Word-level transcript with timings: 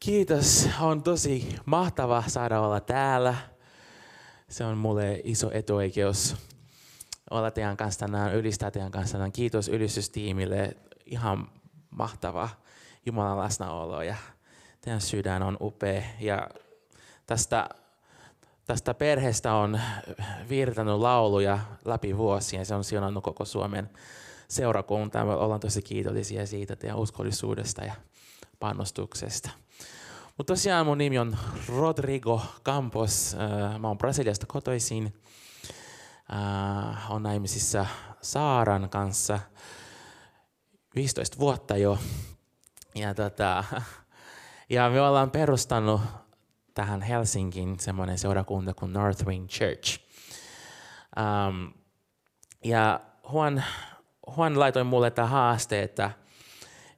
Kiitos, 0.00 0.68
on 0.80 1.02
tosi 1.02 1.56
mahtava 1.64 2.24
saada 2.26 2.60
olla 2.60 2.80
täällä. 2.80 3.34
Se 4.48 4.64
on 4.64 4.78
mulle 4.78 5.20
iso 5.24 5.50
etuoikeus 5.52 6.36
olla 7.30 7.50
teidän 7.50 7.76
kanssa 7.76 8.00
tänään, 8.00 8.34
ylistää 8.34 8.70
teidän 8.70 8.90
kanssa 8.90 9.12
tänään. 9.12 9.32
Kiitos 9.32 9.68
ylistystiimille, 9.68 10.76
ihan 11.06 11.50
mahtava 11.90 12.48
Jumalan 13.06 13.38
läsnäolo 13.38 14.02
ja 14.02 14.16
teidän 14.80 15.00
sydän 15.00 15.42
on 15.42 15.56
upea. 15.60 16.02
Ja 16.20 16.48
tästä, 17.26 17.68
tästä 18.64 18.94
perheestä 18.94 19.54
on 19.54 19.80
virtanut 20.48 21.00
lauluja 21.00 21.58
läpi 21.84 22.16
vuosien. 22.16 22.66
Se 22.66 22.74
on 22.74 22.84
siunannut 22.84 23.24
koko 23.24 23.44
Suomen 23.44 23.90
seurakuntaa. 24.48 25.24
Me 25.24 25.32
ollaan 25.32 25.60
tosi 25.60 25.82
kiitollisia 25.82 26.46
siitä 26.46 26.76
teidän 26.76 26.98
uskollisuudesta 26.98 27.84
ja 27.84 27.94
panostuksesta. 28.60 29.50
Mutta 30.36 30.52
tosiaan 30.52 30.86
mun 30.86 30.98
nimi 30.98 31.18
on 31.18 31.36
Rodrigo 31.68 32.42
Campos. 32.64 33.36
Mä 33.78 33.88
oon 33.88 33.98
Brasiliasta 33.98 34.46
kotoisin. 34.46 35.14
On 37.08 37.22
naimisissa 37.22 37.86
Saaran 38.22 38.90
kanssa 38.90 39.38
15 40.94 41.38
vuotta 41.38 41.76
jo. 41.76 41.98
Ja, 42.94 43.14
tota, 43.14 43.64
ja 44.70 44.90
me 44.90 45.00
ollaan 45.00 45.30
perustanut 45.30 46.00
tähän 46.74 47.02
Helsingin 47.02 47.80
semmoinen 47.80 48.18
seurakunta 48.18 48.74
kuin 48.74 48.92
Northwing 48.92 49.48
Church. 49.48 50.00
Um, 51.16 51.72
ja 52.64 53.00
Juan, 53.32 53.64
Juan 54.36 54.60
laitoi 54.60 54.84
mulle 54.84 55.10
tämä 55.10 55.28
haaste, 55.28 55.82
että, 55.82 56.10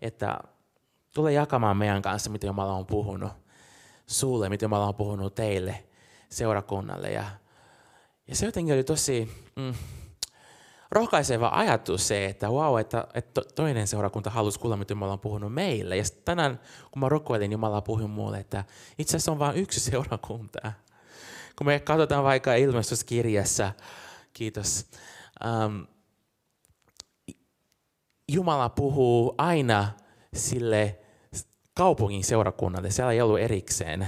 että 0.03 0.39
tule 1.19 1.33
jakamaan 1.33 1.77
meidän 1.77 2.03
kanssa, 2.03 2.31
mitä 2.31 2.47
Jumala 2.47 2.73
on 2.73 2.87
puhunut 2.87 3.33
sulle, 4.07 4.49
mitä 4.49 4.65
Jumala 4.65 4.87
on 4.87 4.95
puhunut 4.95 5.35
teille 5.35 5.85
seurakunnalle. 6.29 7.11
Ja, 7.11 7.25
ja 8.29 8.37
se 8.37 8.47
jotenkin 8.47 8.75
oli 8.75 8.85
tosi 8.85 9.45
mm, 9.57 9.75
rohkaiseva 10.91 11.51
ajatus 11.53 12.09
se, 12.09 12.25
että 12.25 12.49
wow, 12.49 12.81
että, 12.81 13.07
että 13.15 13.41
toinen 13.55 13.87
seurakunta 13.87 14.31
halusi 14.31 14.61
kuulla, 14.61 14.77
mitä 14.77 14.93
Jumala 14.93 15.13
on 15.13 15.21
puhunut 15.21 15.55
meille. 15.55 15.97
Ja 15.97 16.05
tänään, 16.25 16.61
kun 16.91 17.01
mä 17.01 17.09
rukoilin, 17.09 17.53
Jumala 17.53 17.81
puhui 17.81 18.09
mulle, 18.09 18.39
että 18.39 18.65
itse 18.99 19.17
asiassa 19.17 19.33
on 19.33 19.39
vain 19.39 19.57
yksi 19.57 19.81
seurakunta. 19.81 20.73
Kun 21.57 21.67
me 21.67 21.81
katsotaan 21.81 22.25
vaikka 22.25 22.55
ilmestyskirjassa, 22.55 23.73
kiitos, 24.33 24.87
um, 25.45 25.87
Jumala 28.29 28.69
puhuu 28.69 29.35
aina 29.39 29.89
sille 30.35 30.99
kaupungin 31.79 32.25
seurakunnalle. 32.25 32.91
Siellä 32.91 33.13
ei 33.13 33.21
ollut 33.21 33.39
erikseen 33.39 34.07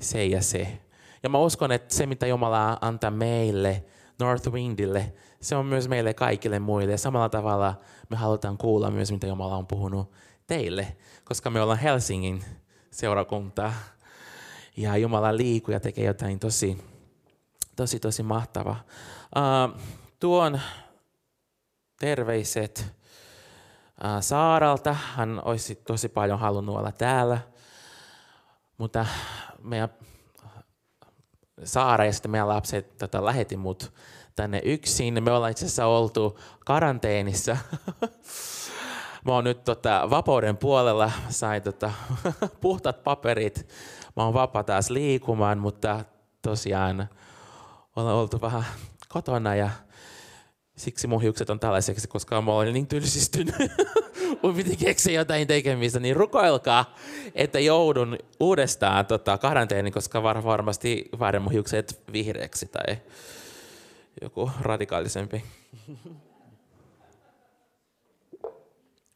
se 0.00 0.26
ja 0.26 0.42
se. 0.42 0.78
Ja 1.22 1.28
mä 1.28 1.38
uskon, 1.38 1.72
että 1.72 1.94
se 1.94 2.06
mitä 2.06 2.26
Jumala 2.26 2.78
antaa 2.80 3.10
meille, 3.10 3.84
Northwindille, 4.18 5.12
se 5.40 5.56
on 5.56 5.66
myös 5.66 5.88
meille 5.88 6.14
kaikille 6.14 6.58
muille. 6.58 6.92
Ja 6.92 6.98
samalla 6.98 7.28
tavalla 7.28 7.80
me 8.08 8.16
halutaan 8.16 8.58
kuulla 8.58 8.90
myös, 8.90 9.12
mitä 9.12 9.26
Jumala 9.26 9.56
on 9.56 9.66
puhunut 9.66 10.12
teille, 10.46 10.96
koska 11.24 11.50
me 11.50 11.60
ollaan 11.60 11.78
Helsingin 11.78 12.44
seurakunta. 12.90 13.72
Ja 14.76 14.96
Jumala 14.96 15.36
liikkuu 15.36 15.72
ja 15.72 15.80
tekee 15.80 16.04
jotain 16.04 16.38
tosi, 16.38 16.78
tosi, 17.76 18.00
tosi 18.00 18.22
mahtavaa. 18.22 18.84
Uh, 19.36 19.80
tuon 20.20 20.60
terveiset 22.00 22.94
Saaralta. 24.20 24.96
Hän 25.14 25.42
olisi 25.44 25.74
tosi 25.74 26.08
paljon 26.08 26.38
halunnut 26.38 26.76
olla 26.76 26.92
täällä. 26.92 27.38
Mutta 28.78 29.06
meidän 29.62 29.88
Saara 31.64 32.04
ja 32.04 32.12
sitten 32.12 32.30
meidän 32.30 32.48
lapset 32.48 32.98
tota, 32.98 33.24
lähetti 33.24 33.56
mut 33.56 33.92
tänne 34.36 34.60
yksin. 34.64 35.24
Me 35.24 35.32
ollaan 35.32 35.50
itse 35.50 35.66
asiassa 35.66 35.86
oltu 35.86 36.38
karanteenissa. 36.66 37.56
Mä 39.24 39.32
oon 39.32 39.44
nyt 39.44 39.64
tota, 39.64 40.10
vapauden 40.10 40.56
puolella, 40.56 41.10
sain 41.28 41.62
tota, 41.62 41.92
puhtat 42.60 43.04
paperit. 43.04 43.68
Mä 44.16 44.24
oon 44.24 44.34
vapaa 44.34 44.62
taas 44.64 44.90
liikumaan, 44.90 45.58
mutta 45.58 46.04
tosiaan 46.42 47.08
ollaan 47.96 48.16
oltu 48.16 48.40
vähän 48.40 48.64
kotona 49.08 49.54
ja 49.54 49.70
Siksi 50.76 51.06
mun 51.06 51.22
hiukset 51.22 51.50
on 51.50 51.60
tällaiseksi, 51.60 52.08
koska 52.08 52.42
mä 52.42 52.52
olen 52.52 52.74
niin 52.74 52.86
tylsistynyt. 52.86 53.54
mun 54.42 54.54
piti 54.54 54.76
keksiä 54.76 55.12
jotain 55.12 55.46
tekemistä, 55.46 56.00
niin 56.00 56.16
rukoilkaa, 56.16 56.94
että 57.34 57.60
joudun 57.60 58.18
uudestaan 58.40 59.06
tota, 59.06 59.38
karanteeni, 59.38 59.90
koska 59.90 60.22
var- 60.22 60.44
varmasti 60.44 61.08
vaihdan 61.18 61.42
mun 61.42 61.52
hiukset 61.52 62.02
vihreäksi 62.12 62.66
tai 62.66 62.96
joku 64.22 64.50
radikaalisempi. 64.60 65.44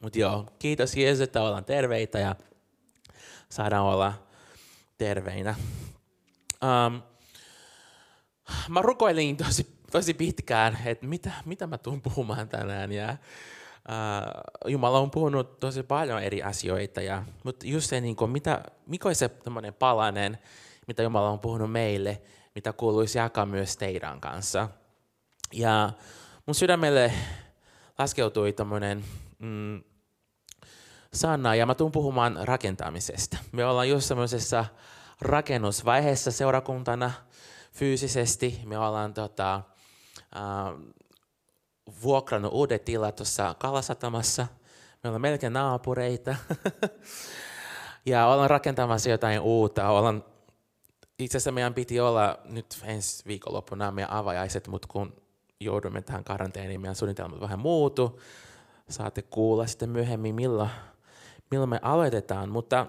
Mutta 0.03 0.19
joo, 0.19 0.47
kiitos 0.59 0.97
Jeesus, 0.97 1.21
että 1.21 1.43
ollaan 1.43 1.65
terveitä 1.65 2.19
ja 2.19 2.37
saadaan 3.49 3.85
olla 3.85 4.13
terveinä. 4.99 5.55
Um, 6.63 7.03
mä 8.69 8.83
rukoilin 8.83 9.37
tosi 9.37 9.78
tosi 9.91 10.15
pitkään, 10.15 10.79
että 10.85 11.07
mitä, 11.07 11.33
mitä 11.45 11.67
mä 11.67 11.79
tuun 11.79 12.03
puhumaan 12.03 12.49
tänään. 12.49 12.93
Ja, 12.93 13.17
uh, 13.89 14.71
Jumala 14.71 14.99
on 14.99 15.11
puhunut 15.11 15.61
tosi 15.61 15.83
paljon 15.83 16.23
eri 16.23 16.43
asioita, 16.43 17.01
ja, 17.01 17.25
mutta 17.45 17.67
just 17.67 17.91
se, 17.91 18.01
niin 18.01 18.17
kuin, 18.17 18.31
mitä, 18.31 18.63
mikä 18.87 19.09
on 19.09 19.15
se 19.15 19.31
palanen, 19.79 20.39
mitä 20.87 21.03
Jumala 21.03 21.31
on 21.31 21.41
puhunut 21.41 21.73
meille, 21.73 22.23
mitä 22.55 22.73
kuuluisi 22.73 23.19
jakaa 23.19 23.47
myös 23.47 23.77
teidän 23.77 24.21
kanssa. 24.21 24.69
Ja 25.53 25.93
mun 26.47 26.55
sydämelle 26.55 27.13
laskeutui 27.99 28.53
tämmöinen 28.53 29.05
mm, 29.39 29.83
sana, 31.15 31.55
ja 31.55 31.67
mä 31.67 31.75
tuun 31.75 31.93
puhumaan 31.93 32.39
rakentamisesta. 32.43 33.37
Me 33.53 33.65
ollaan 33.65 33.89
just 33.89 34.07
semmoisessa 34.07 34.65
rakennusvaiheessa 35.21 36.33
seurakuntana 36.33 37.13
fyysisesti. 37.73 38.61
Me 38.65 38.79
ollaan 38.79 39.15
tota, 39.15 39.63
vuokrannut 42.03 42.53
uudet 42.53 42.85
tilat 42.85 43.17
tuossa 43.17 43.55
Kalasatamassa. 43.59 44.47
Meillä 45.03 45.15
on 45.15 45.21
melkein 45.21 45.53
naapureita. 45.53 46.37
ja 48.07 48.27
ollaan 48.27 48.51
rakentamassa 48.51 49.11
jotain 49.11 49.41
uutta. 49.41 49.89
Ollaan, 49.89 50.25
itse 51.19 51.37
asiassa 51.37 51.53
meidän 51.53 51.75
piti 51.75 52.01
olla 52.01 52.39
nyt 52.45 52.67
ensi 52.85 53.25
viikonloppuna 53.27 53.91
meidän 53.91 54.13
avajaiset, 54.13 54.69
mutta 54.69 54.89
kun 54.91 55.23
joudumme 55.61 56.03
tähän 56.03 56.25
karanteeniin, 56.25 56.81
meidän 56.81 56.97
suunnitelmat 56.97 57.41
vähän 57.41 57.59
muutu. 57.59 58.21
Saatte 58.89 59.23
kuulla 59.23 59.67
sitten 59.67 59.91
myöhemmin, 59.91 60.35
milloin, 60.35 60.71
milloin 61.51 61.71
me 61.71 61.81
aloitetaan. 61.83 62.49
Mutta 62.49 62.87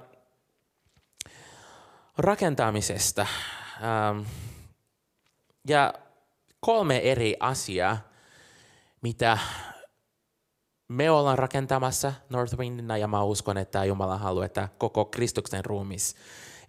rakentamisesta. 2.18 3.28
Ähm, 3.84 4.26
ja 5.68 5.94
kolme 6.60 6.98
eri 6.98 7.36
asiaa, 7.40 7.98
mitä 9.02 9.38
me 10.88 11.12
ollaan 11.12 11.40
rakentamassa 11.40 12.14
Northwindina 12.30 12.98
ja 12.98 13.08
mä 13.08 13.24
uskon, 13.24 13.58
että 13.58 13.86
Jumala 13.86 14.18
haluaa, 14.18 14.46
että 14.46 14.70
koko 14.78 15.06
Kristuksen 15.06 15.66
ruumis, 15.66 16.16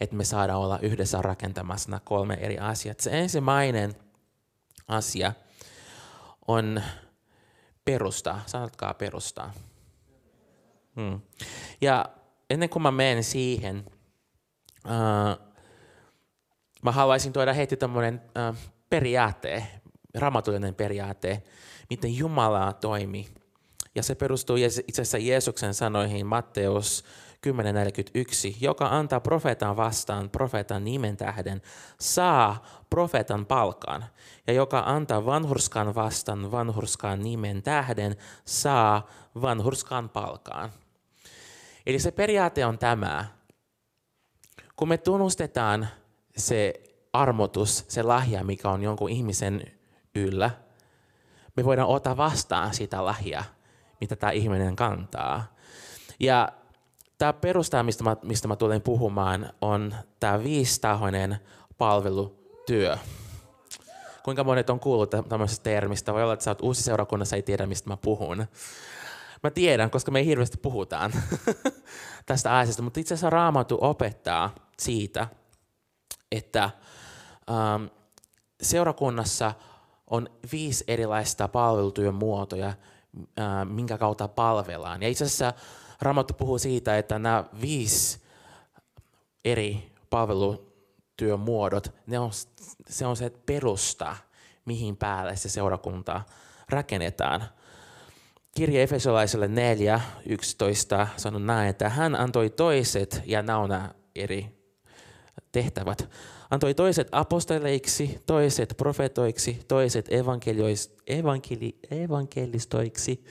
että 0.00 0.16
me 0.16 0.24
saadaan 0.24 0.60
olla 0.60 0.78
yhdessä 0.78 1.22
rakentamassa 1.22 2.00
kolme 2.04 2.34
eri 2.34 2.58
asiaa. 2.58 2.94
Se 2.98 3.18
ensimmäinen 3.18 3.94
asia 4.88 5.32
on 6.48 6.82
perustaa. 7.84 8.42
Sanotkaa 8.46 8.94
perustaa. 8.94 9.52
Hmm. 10.96 11.20
Ja 11.80 12.06
ennen 12.50 12.68
kuin 12.68 12.82
mä 12.82 12.90
menen 12.90 13.24
siihen, 13.24 13.84
uh, 14.84 15.50
mä 16.82 16.92
haluaisin 16.92 17.32
tuoda 17.32 17.52
heti 17.52 17.76
tämmöinen 17.76 18.22
uh, 18.50 18.56
periaate, 18.90 19.66
raamatullinen 20.14 20.74
periaate, 20.74 21.42
miten 21.90 22.16
Jumala 22.16 22.72
toimi. 22.72 23.28
Ja 23.94 24.02
se 24.02 24.14
perustuu 24.14 24.56
itse 24.56 24.82
asiassa 25.02 25.18
Jeesuksen 25.18 25.74
sanoihin 25.74 26.26
Matteus 26.26 27.04
10.41, 27.46 28.56
joka 28.60 28.86
antaa 28.86 29.20
profeetan 29.20 29.76
vastaan 29.76 30.30
profeetan 30.30 30.84
nimen 30.84 31.16
tähden, 31.16 31.62
saa 32.00 32.66
profeetan 32.90 33.46
palkan, 33.46 34.04
ja 34.46 34.52
joka 34.52 34.82
antaa 34.86 35.26
vanhurskan 35.26 35.94
vastaan 35.94 36.50
vanhurskan 36.50 37.22
nimen 37.22 37.62
tähden, 37.62 38.16
saa 38.44 39.08
vanhurskan 39.42 40.08
palkaan. 40.08 40.72
Eli 41.86 41.98
se 41.98 42.10
periaate 42.10 42.66
on 42.66 42.78
tämä. 42.78 43.24
Kun 44.76 44.88
me 44.88 44.98
tunnustetaan 44.98 45.88
se 46.36 46.74
armotus, 47.12 47.84
se 47.88 48.02
lahja, 48.02 48.44
mikä 48.44 48.70
on 48.70 48.82
jonkun 48.82 49.10
ihmisen 49.10 49.79
yllä, 50.14 50.50
me 51.56 51.64
voidaan 51.64 51.88
ottaa 51.88 52.16
vastaan 52.16 52.74
sitä 52.74 53.04
lahjaa, 53.04 53.44
mitä 54.00 54.16
tämä 54.16 54.30
ihminen 54.30 54.76
kantaa. 54.76 55.44
Ja 56.20 56.48
tämä 57.18 57.32
perusta, 57.32 57.82
mistä 57.82 58.04
mä, 58.04 58.16
mistä 58.22 58.48
mä 58.48 58.56
tulen 58.56 58.82
puhumaan, 58.82 59.52
on 59.60 59.94
tämä 60.20 60.44
viistahoinen 60.44 61.38
palvelutyö. 61.78 62.96
Kuinka 64.22 64.44
monet 64.44 64.70
on 64.70 64.80
kuullut 64.80 65.10
tämmöisestä 65.28 65.62
termistä? 65.62 66.12
Voi 66.12 66.22
olla, 66.22 66.32
että 66.32 66.44
sä 66.44 66.50
oot 66.50 66.62
uusi 66.62 66.82
seurakunnassa, 66.82 67.36
ei 67.36 67.42
tiedä, 67.42 67.66
mistä 67.66 67.90
mä 67.90 67.96
puhun. 67.96 68.46
Mä 69.42 69.50
tiedän, 69.50 69.90
koska 69.90 70.10
me 70.10 70.18
ei 70.18 70.26
hirveästi 70.26 70.56
puhutaan 70.56 71.12
tästä 72.26 72.58
asiasta, 72.58 72.82
mutta 72.82 73.00
itse 73.00 73.14
asiassa 73.14 73.30
Raamattu 73.30 73.78
opettaa 73.80 74.54
siitä, 74.78 75.26
että 76.32 76.70
ähm, 77.50 77.84
seurakunnassa 78.62 79.52
on 80.10 80.28
viisi 80.52 80.84
erilaista 80.88 81.48
palvelutyön 81.48 82.14
muotoja, 82.14 82.74
minkä 83.64 83.98
kautta 83.98 84.28
palvellaan. 84.28 85.02
Ja 85.02 85.08
itse 85.08 85.24
asiassa 85.24 85.52
Raamattu 86.00 86.34
puhuu 86.34 86.58
siitä, 86.58 86.98
että 86.98 87.18
nämä 87.18 87.44
viisi 87.60 88.20
eri 89.44 89.92
palvelutyön 90.10 91.40
muodot, 91.40 91.94
ne 92.06 92.18
on, 92.18 92.30
se 92.88 93.06
on 93.06 93.16
se 93.16 93.30
perusta, 93.46 94.16
mihin 94.64 94.96
päälle 94.96 95.36
se 95.36 95.48
seurakunta 95.48 96.20
rakennetaan. 96.68 97.44
Kirje 98.54 98.82
Efesolaiselle 98.82 99.48
4, 99.48 100.00
11 100.26 101.08
sanoo 101.16 101.40
näin, 101.40 101.68
että 101.68 101.88
hän 101.88 102.14
antoi 102.14 102.50
toiset, 102.50 103.22
ja 103.26 103.42
nämä 103.42 103.94
eri 104.14 104.60
tehtävät, 105.52 106.08
antoi 106.50 106.74
toiset 106.74 107.08
apostoleiksi, 107.12 108.20
toiset 108.26 108.74
profetoiksi, 108.76 109.60
toiset 109.68 110.08
evankeli, 111.08 111.78
evankelistoiksi, 111.90 113.24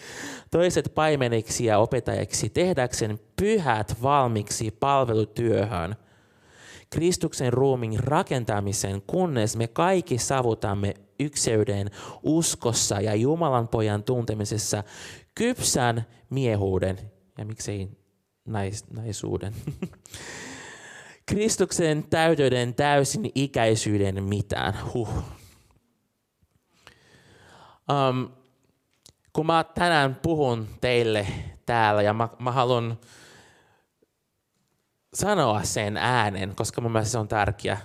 toiset 0.52 0.92
paimeniksi 0.96 1.66
ja 1.66 1.80
opettajiksi, 1.80 2.50
tehdäkseen 2.50 3.20
pyhät 3.36 3.96
valmiiksi 4.02 4.72
palvelutyöhön, 4.72 5.96
Kristuksen 6.90 7.54
ruumin 7.54 8.00
rakentamisen, 8.00 9.02
kunnes 9.08 9.58
me 9.58 9.68
kaikki 9.68 10.18
savutamme 10.18 10.94
ykseyden 11.20 11.92
uskossa 12.24 13.02
ja 13.02 13.16
Jumalan 13.16 13.68
pojan 13.68 14.04
tuntemisessa 14.04 14.84
kypsän 15.36 16.06
miehuuden 16.30 17.00
ja 17.38 17.46
miksei 17.46 17.90
nais, 18.46 18.86
naisuuden. 18.90 19.54
Kristuksen 21.30 22.04
täyteyden 22.04 22.74
täysin 22.74 23.32
ikäisyyden 23.36 24.24
mitään. 24.24 24.74
Huh. 24.94 25.10
Um, 27.90 28.30
kun 29.34 29.46
mä 29.46 29.64
tänään 29.64 30.16
puhun 30.16 30.68
teille 30.82 31.28
täällä 31.66 32.02
ja 32.02 32.14
mä, 32.14 32.30
mä 32.40 32.52
haluan 32.52 33.00
sanoa 35.14 35.64
sen 35.64 35.98
äänen, 35.98 36.56
koska 36.56 36.82
mun 36.82 36.92
mielestä 36.92 37.12
se 37.12 37.18
on 37.18 37.28
tärkeä, 37.28 37.78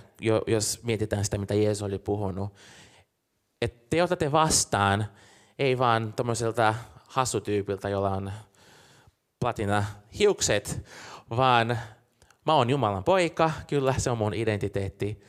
jos 0.47 0.83
mietitään 0.83 1.25
sitä, 1.25 1.37
mitä 1.37 1.53
Jeesus 1.53 1.83
oli 1.83 1.99
puhunut. 1.99 2.53
Että 3.61 3.85
te 3.89 4.03
otatte 4.03 4.31
vastaan, 4.31 5.05
ei 5.59 5.77
vaan 5.77 6.13
tuommoiselta 6.13 6.75
hassutyypiltä, 7.07 7.89
jolla 7.89 8.09
on 8.09 8.31
platina 9.39 9.85
hiukset, 10.19 10.85
vaan 11.29 11.77
Mä 12.45 12.53
oon 12.53 12.69
Jumalan 12.69 13.03
poika, 13.03 13.51
kyllä 13.67 13.93
se 13.97 14.09
on 14.09 14.17
mun 14.17 14.33
identiteetti, 14.33 15.21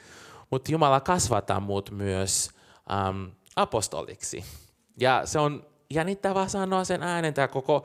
mutta 0.51 0.73
Jumala 0.73 1.01
kasvattaa 1.01 1.61
mut 1.61 1.91
myös 1.91 2.51
um, 3.09 3.31
apostoliksi. 3.57 4.45
Ja 5.01 5.23
se 5.25 5.39
on 5.39 5.67
jännittävää 5.91 6.49
sanoa 6.49 6.85
sen 6.85 7.03
äänen. 7.03 7.35
Tämä 7.35 7.49
koko, 7.49 7.85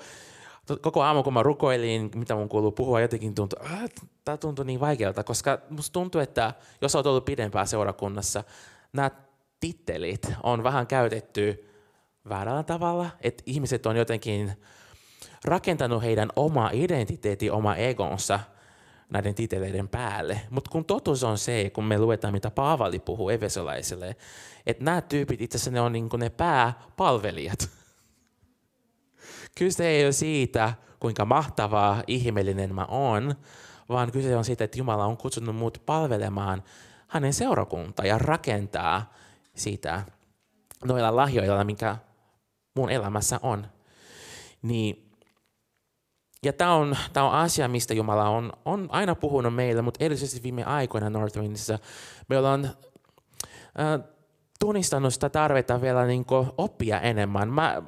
koko 0.82 1.02
aamu, 1.02 1.24
kun 1.24 1.34
mä 1.34 1.44
rukoilin, 1.44 2.12
mitä 2.16 2.36
mun 2.36 2.50
kuuluu 2.50 2.72
puhua, 2.72 3.02
jotenkin 3.02 3.36
tuntui, 3.36 3.60
että 3.86 4.02
tämä 4.26 4.38
tuntui 4.38 4.66
niin 4.66 4.80
vaikealta, 4.80 5.24
koska 5.24 5.60
musta 5.70 5.94
tuntuu, 5.94 6.22
että 6.22 6.54
jos 6.82 6.96
olet 6.96 7.06
ollut 7.06 7.26
pidempään 7.26 7.68
seurakunnassa, 7.68 8.44
nämä 8.94 9.12
tittelit 9.60 10.34
on 10.44 10.64
vähän 10.64 10.88
käytetty 10.88 11.70
väärällä 12.30 12.64
tavalla, 12.64 13.10
että 13.22 13.44
ihmiset 13.46 13.86
on 13.86 13.98
jotenkin 13.98 14.54
rakentanut 15.46 16.04
heidän 16.04 16.30
oma 16.36 16.70
identiteetti, 16.74 17.50
oma 17.50 17.76
egonsa– 17.76 18.40
näiden 19.12 19.36
titeleiden 19.36 19.88
päälle. 19.88 20.42
Mutta 20.50 20.72
kun 20.72 20.86
totuus 20.86 21.24
on 21.24 21.38
se, 21.38 21.70
kun 21.74 21.84
me 21.84 22.00
luetaan, 22.00 22.34
mitä 22.34 22.52
Paavali 22.52 23.00
puhuu 23.00 23.30
evesolaisille, 23.30 24.16
että 24.66 24.84
nämä 24.84 25.02
tyypit 25.02 25.42
itse 25.42 25.56
asiassa 25.56 25.72
ne 25.72 25.82
on 25.82 25.92
niin 25.92 26.10
ne 26.18 26.30
pääpalvelijat. 26.30 27.70
Kyse 29.58 29.88
ei 29.88 30.06
ole 30.06 30.12
siitä, 30.12 30.74
kuinka 31.00 31.26
mahtavaa, 31.26 32.04
ihmeellinen 32.08 32.76
mä 32.76 32.86
oon, 32.86 33.36
vaan 33.90 34.12
kyse 34.12 34.38
on 34.38 34.46
siitä, 34.46 34.64
että 34.64 34.78
Jumala 34.78 35.06
on 35.06 35.18
kutsunut 35.18 35.56
muut 35.56 35.82
palvelemaan 35.86 36.64
hänen 37.08 37.34
seurakuntaa 37.34 38.06
ja 38.06 38.18
rakentaa 38.18 39.14
sitä 39.56 40.04
noilla 40.86 41.16
lahjoilla, 41.16 41.64
mikä 41.64 41.98
mun 42.76 42.90
elämässä 42.90 43.40
on. 43.44 43.68
Niin 44.62 45.11
ja 46.46 46.54
tämä 46.54 46.74
on, 46.74 46.98
tämä 47.14 47.26
on 47.30 47.34
asia, 47.34 47.68
mistä 47.68 47.94
Jumala 47.94 48.30
on, 48.30 48.54
on 48.66 48.88
aina 48.92 49.16
puhunut 49.16 49.56
meille, 49.56 49.82
mutta 49.82 50.06
erityisesti 50.06 50.44
viime 50.44 50.64
aikoina 50.64 51.10
Northwindissa 51.10 51.80
me 52.30 52.38
ollaan 52.38 52.66
äh, 52.66 54.10
tunnistanut 54.60 55.14
sitä 55.14 55.30
tarvetta 55.30 55.82
vielä 55.82 56.06
niin 56.06 56.26
oppia 56.58 57.02
enemmän. 57.02 57.50
Mä, 57.50 57.82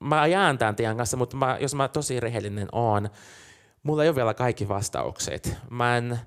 mä 0.00 0.26
jään 0.26 0.58
tämän 0.58 0.76
teidän 0.76 0.96
kanssa, 0.96 1.16
mutta 1.16 1.36
mä, 1.36 1.58
jos 1.60 1.74
mä 1.74 1.88
tosi 1.88 2.20
rehellinen 2.20 2.68
on, 2.72 3.08
mulla 3.82 4.02
ei 4.02 4.08
ole 4.08 4.16
vielä 4.16 4.34
kaikki 4.34 4.68
vastaukset. 4.68 5.56
Mä 5.70 5.96
en, 5.96 6.18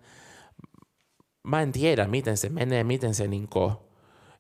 mä 1.43 1.61
en 1.61 1.71
tiedä, 1.71 2.07
miten 2.07 2.37
se 2.37 2.49
menee, 2.49 2.83
miten 2.83 3.15
se 3.15 3.27
niin 3.27 3.47
kuin, 3.47 3.73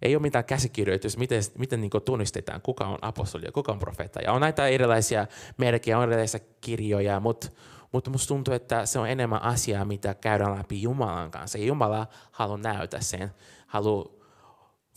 ei 0.01 0.15
ole 0.15 0.21
mitään 0.21 0.45
käsikirjoitus, 0.45 1.17
miten, 1.17 1.43
miten 1.57 1.81
niin 1.81 1.91
tunnistetaan, 2.05 2.61
kuka 2.61 2.87
on 2.87 2.99
apostoli 3.01 3.45
ja 3.45 3.51
kuka 3.51 3.71
on 3.71 3.79
profeetta. 3.79 4.21
Ja 4.21 4.33
on 4.33 4.41
näitä 4.41 4.67
erilaisia 4.67 5.27
merkkejä, 5.57 5.97
on 5.97 6.03
erilaisia 6.03 6.39
kirjoja, 6.61 7.19
mutta 7.19 7.49
mutta 7.91 8.09
musta 8.09 8.27
tuntuu, 8.27 8.53
että 8.53 8.85
se 8.85 8.99
on 8.99 9.09
enemmän 9.09 9.41
asiaa, 9.41 9.85
mitä 9.85 10.13
käydään 10.13 10.57
läpi 10.57 10.81
Jumalan 10.81 11.31
kanssa. 11.31 11.57
Ja 11.57 11.65
Jumala 11.65 12.07
haluaa 12.31 12.57
näytä 12.57 13.01
sen, 13.01 13.31
haluaa 13.67 14.05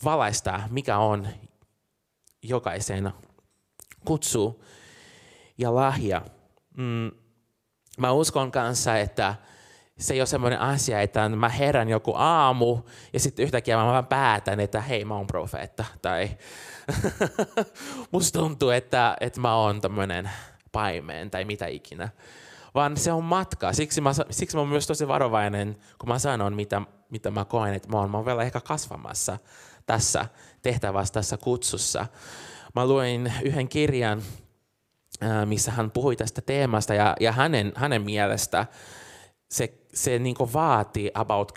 valaistaa, 0.03 0.67
mikä 0.69 0.97
on 0.97 1.27
jokaisen 2.43 3.11
kutsu 4.05 4.63
ja 5.57 5.75
lahja. 5.75 6.21
Mm, 6.77 7.11
mä 7.97 8.11
uskon 8.11 8.51
kanssa, 8.51 8.97
että 8.97 9.35
se 10.03 10.13
ei 10.13 10.19
ole 10.19 10.27
semmoinen 10.27 10.59
asia, 10.59 11.01
että 11.01 11.29
mä 11.29 11.49
herän 11.49 11.89
joku 11.89 12.13
aamu 12.15 12.79
ja 13.13 13.19
sitten 13.19 13.43
yhtäkkiä 13.43 13.77
mä 13.77 13.85
vaan 13.85 14.07
päätän, 14.07 14.59
että 14.59 14.81
hei 14.81 15.05
mä 15.05 15.15
oon 15.15 15.27
profeetta. 15.27 15.85
Tai 16.01 16.29
musta 18.11 18.39
tuntuu, 18.39 18.69
että, 18.69 19.17
että 19.19 19.41
mä 19.41 19.55
oon 19.55 19.81
tämmöinen 19.81 20.29
paimeen 20.71 21.31
tai 21.31 21.45
mitä 21.45 21.67
ikinä. 21.67 22.09
Vaan 22.75 22.97
se 22.97 23.11
on 23.11 23.23
matka. 23.23 23.73
Siksi 23.73 24.01
mä, 24.01 24.11
siksi 24.29 24.55
mä 24.55 24.61
oon 24.61 24.69
myös 24.69 24.87
tosi 24.87 25.07
varovainen, 25.07 25.77
kun 25.99 26.09
mä 26.09 26.19
sanon, 26.19 26.53
mitä, 26.53 26.81
mitä 27.09 27.31
mä 27.31 27.45
koen, 27.45 27.73
että 27.73 27.89
mä 27.89 27.97
oon, 27.97 28.11
mä 28.11 28.17
oon 28.17 28.25
vielä 28.25 28.43
ehkä 28.43 28.61
kasvamassa 28.61 29.37
tässä 29.85 30.25
tehtävässä, 30.61 31.13
tässä 31.13 31.37
kutsussa. 31.37 32.07
Mä 32.75 32.87
luin 32.87 33.33
yhden 33.43 33.69
kirjan, 33.69 34.21
missä 35.45 35.71
hän 35.71 35.91
puhui 35.91 36.15
tästä 36.15 36.41
teemasta 36.41 36.93
ja, 36.93 37.15
ja 37.19 37.31
hänen, 37.31 37.73
hänen 37.75 38.01
mielestä 38.01 38.65
se, 39.51 39.82
se 39.93 40.19
niin 40.19 40.35
vaatii 40.53 41.11
about 41.13 41.51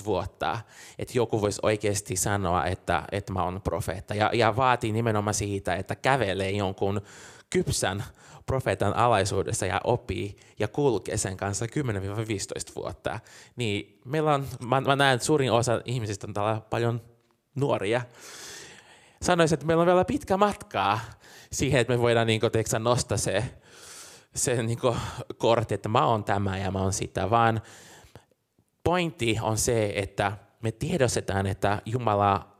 10-15 0.00 0.04
vuotta, 0.04 0.58
että 0.98 1.18
joku 1.18 1.40
voisi 1.40 1.60
oikeasti 1.62 2.16
sanoa, 2.16 2.66
että, 2.66 3.02
että 3.12 3.32
mä 3.32 3.44
oon 3.44 3.60
profeetta. 3.64 4.14
Ja, 4.14 4.30
ja 4.34 4.56
vaatii 4.56 4.92
nimenomaan 4.92 5.34
siitä, 5.34 5.74
että 5.74 5.94
kävelee 5.94 6.50
jonkun 6.50 7.00
kypsän 7.50 8.04
profeetan 8.46 8.96
alaisuudessa 8.96 9.66
ja 9.66 9.80
oppii 9.84 10.36
ja 10.58 10.68
kulkee 10.68 11.16
sen 11.16 11.36
kanssa 11.36 11.66
10-15 11.66 11.68
vuotta. 12.76 13.20
Niin 13.56 14.00
meillä 14.04 14.34
on, 14.34 14.46
mä, 14.66 14.80
mä 14.80 14.96
näen, 14.96 15.14
että 15.14 15.26
suurin 15.26 15.52
osa 15.52 15.80
ihmisistä 15.84 16.26
on 16.26 16.34
täällä 16.34 16.60
paljon 16.70 17.00
nuoria. 17.54 18.00
Sanoisin, 19.22 19.54
että 19.54 19.66
meillä 19.66 19.80
on 19.80 19.86
vielä 19.86 20.04
pitkä 20.04 20.36
matkaa 20.36 21.00
siihen, 21.52 21.80
että 21.80 21.92
me 21.92 22.00
voidaan 22.00 22.26
niin 22.26 22.40
kuin, 22.40 22.52
teeksä, 22.52 22.78
nostaa 22.78 23.18
se 23.18 23.44
se 24.34 24.62
niin 24.62 24.78
kuin, 24.78 24.96
kortti, 25.36 25.74
että 25.74 25.88
mä 25.88 26.06
oon 26.06 26.24
tämä 26.24 26.58
ja 26.58 26.70
mä 26.70 26.78
oon 26.78 26.92
sitä, 26.92 27.30
vaan 27.30 27.62
pointti 28.84 29.38
on 29.42 29.58
se, 29.58 29.92
että 29.94 30.32
me 30.62 30.72
tiedostetaan, 30.72 31.46
että 31.46 31.82
Jumala 31.84 32.56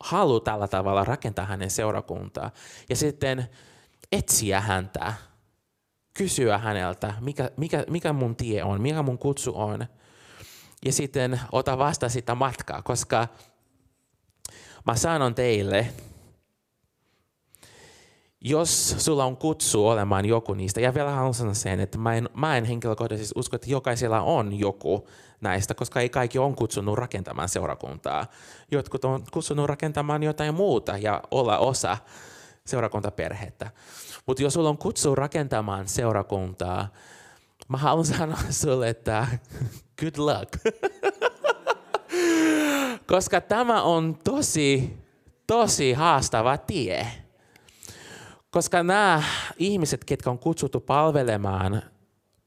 haluaa 0.00 0.40
tällä 0.40 0.68
tavalla 0.68 1.04
rakentaa 1.04 1.44
hänen 1.44 1.70
seurakuntaa. 1.70 2.50
Ja 2.88 2.96
sitten 2.96 3.48
etsiä 4.12 4.60
häntä, 4.60 5.14
kysyä 6.14 6.58
häneltä, 6.58 7.14
mikä, 7.20 7.50
mikä, 7.56 7.84
mikä 7.90 8.12
mun 8.12 8.36
tie 8.36 8.64
on, 8.64 8.80
mikä 8.80 9.02
mun 9.02 9.18
kutsu 9.18 9.52
on. 9.54 9.86
Ja 10.84 10.92
sitten 10.92 11.40
ota 11.52 11.78
vasta 11.78 12.08
sitä 12.08 12.34
matkaa, 12.34 12.82
koska 12.82 13.28
mä 14.86 14.94
sanon 14.94 15.34
teille, 15.34 15.92
jos 18.40 18.94
sulla 18.98 19.24
on 19.24 19.36
kutsu 19.36 19.88
olemaan 19.88 20.24
joku 20.24 20.54
niistä, 20.54 20.80
ja 20.80 20.94
vielä 20.94 21.10
haluan 21.10 21.34
sanoa 21.34 21.54
sen, 21.54 21.80
että 21.80 21.98
mä 21.98 22.14
en, 22.14 22.28
mä 22.34 22.56
en 22.56 22.64
henkilökohtaisesti 22.64 23.32
usko, 23.36 23.56
että 23.56 23.70
jokaisella 23.70 24.20
on 24.20 24.58
joku 24.58 25.08
näistä, 25.40 25.74
koska 25.74 26.00
ei 26.00 26.08
kaikki 26.08 26.38
on 26.38 26.56
kutsunut 26.56 26.98
rakentamaan 26.98 27.48
seurakuntaa. 27.48 28.26
Jotkut 28.70 29.04
on 29.04 29.24
kutsunut 29.30 29.66
rakentamaan 29.66 30.22
jotain 30.22 30.54
muuta 30.54 30.98
ja 30.98 31.22
olla 31.30 31.58
osa 31.58 31.96
seurakuntaperhettä. 32.66 33.70
Mutta 34.26 34.42
jos 34.42 34.54
sulla 34.54 34.68
on 34.68 34.78
kutsu 34.78 35.14
rakentamaan 35.14 35.88
seurakuntaa, 35.88 36.88
mä 37.68 37.76
haluan 37.76 38.06
sanoa 38.16 38.38
sulle, 38.50 38.88
että 38.88 39.26
good 40.00 40.14
luck. 40.16 40.52
koska 43.12 43.40
tämä 43.40 43.82
on 43.82 44.18
tosi, 44.24 44.96
tosi 45.46 45.92
haastava 45.92 46.56
tie. 46.56 47.06
Koska 48.50 48.82
nämä 48.82 49.22
ihmiset, 49.56 50.04
ketkä 50.04 50.30
on 50.30 50.38
kutsuttu 50.38 50.80
palvelemaan 50.80 51.82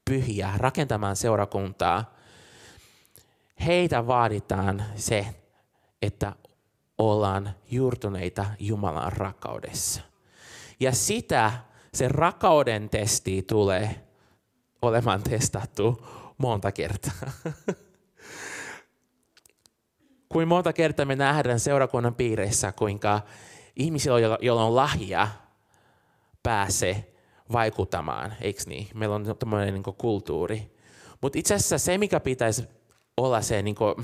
pyhiä, 0.04 0.52
rakentamaan 0.56 1.16
seurakuntaa, 1.16 2.14
heitä 3.66 4.06
vaaditaan 4.06 4.84
se, 4.96 5.26
että 6.02 6.32
ollaan 6.98 7.54
juurtuneita 7.70 8.46
Jumalan 8.58 9.12
rakkaudessa. 9.12 10.00
Ja 10.80 10.92
sitä 10.92 11.52
se 11.94 12.08
rakkauden 12.08 12.90
testi 12.90 13.42
tulee 13.42 14.06
olemaan 14.82 15.22
testattu 15.22 16.06
monta 16.38 16.72
kertaa. 16.72 17.12
Kuin 20.28 20.48
monta 20.48 20.72
kertaa 20.72 21.06
me 21.06 21.16
nähdään 21.16 21.60
seurakunnan 21.60 22.14
piireissä, 22.14 22.72
kuinka 22.72 23.20
ihmisillä, 23.76 24.38
joilla 24.40 24.64
on 24.64 24.76
lahja, 24.76 25.28
pääsee 26.42 27.14
vaikuttamaan, 27.52 28.32
eikö 28.40 28.62
niin? 28.66 28.88
Meillä 28.94 29.14
on 29.14 29.36
tämmöinen 29.38 29.74
niin 29.74 29.94
kulttuuri. 29.98 30.76
Mutta 31.20 31.38
itse 31.38 31.54
asiassa 31.54 31.78
se, 31.78 31.98
mikä 31.98 32.20
pitäisi 32.20 32.64
olla 33.16 33.40
se, 33.40 33.62
niin 33.62 33.74
kuin, 33.74 33.94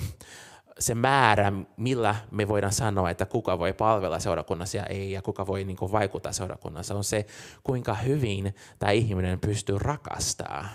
se 0.78 0.94
määrä, 0.94 1.52
millä 1.76 2.16
me 2.30 2.48
voidaan 2.48 2.72
sanoa, 2.72 3.10
että 3.10 3.26
kuka 3.26 3.58
voi 3.58 3.72
palvella 3.72 4.18
seurakunnassa 4.18 4.76
ja 4.76 4.86
ei, 4.86 5.12
ja 5.12 5.22
kuka 5.22 5.46
voi 5.46 5.64
niin 5.64 5.76
kuin, 5.76 5.92
vaikuttaa 5.92 6.32
seurakunnassa, 6.32 6.94
on 6.94 7.04
se, 7.04 7.26
kuinka 7.64 7.94
hyvin 7.94 8.54
tämä 8.78 8.92
ihminen 8.92 9.40
pystyy 9.40 9.78
rakastamaan. 9.78 10.68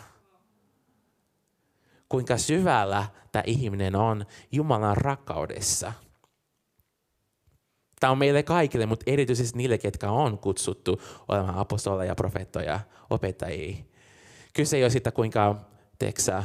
Kuinka 2.10 2.38
syvällä 2.38 3.05
tämä 3.32 3.43
ihminen 3.46 3.96
on 3.96 4.25
Jumalan 4.51 4.98
rakkaudessa. 4.98 5.93
Tämä 8.03 8.12
on 8.12 8.17
meille 8.17 8.43
kaikille, 8.43 8.86
mutta 8.86 9.03
erityisesti 9.07 9.57
niille, 9.57 9.77
ketkä 9.77 10.12
on 10.12 10.38
kutsuttu 10.38 11.01
olemaan 11.27 11.55
apostoleja, 11.55 12.15
profeettoja, 12.15 12.79
opettajia. 13.10 13.77
Kyse 14.53 14.77
ei 14.77 14.83
ole 14.83 14.89
sitä, 14.89 15.12
kuinka 15.12 15.55
teksä, 16.00 16.43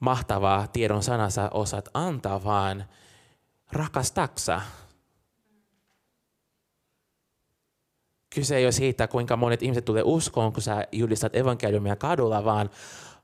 mahtavaa 0.00 0.66
tiedon 0.66 1.02
sanansa 1.02 1.50
osaat 1.50 1.88
antaa, 1.94 2.44
vaan 2.44 2.84
rakastaksa. 3.72 4.60
Kyse 8.34 8.56
ei 8.56 8.64
ole 8.64 8.72
siitä, 8.72 9.08
kuinka 9.08 9.36
monet 9.36 9.62
ihmiset 9.62 9.84
tulee 9.84 10.02
uskoon, 10.06 10.52
kun 10.52 10.62
sä 10.62 10.86
julistat 10.92 11.36
evankeliumia 11.36 11.96
kadulla, 11.96 12.44
vaan 12.44 12.70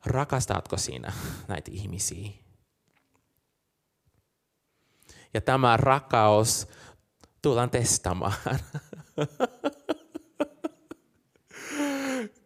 rakastatko 0.05 0.77
sinä 0.77 1.13
näitä 1.49 1.71
ihmisiä. 1.75 2.31
Ja 5.35 5.41
tämä 5.41 5.77
rakkaus 5.77 6.69
tullaan 7.43 7.71
testamaan. 7.71 8.33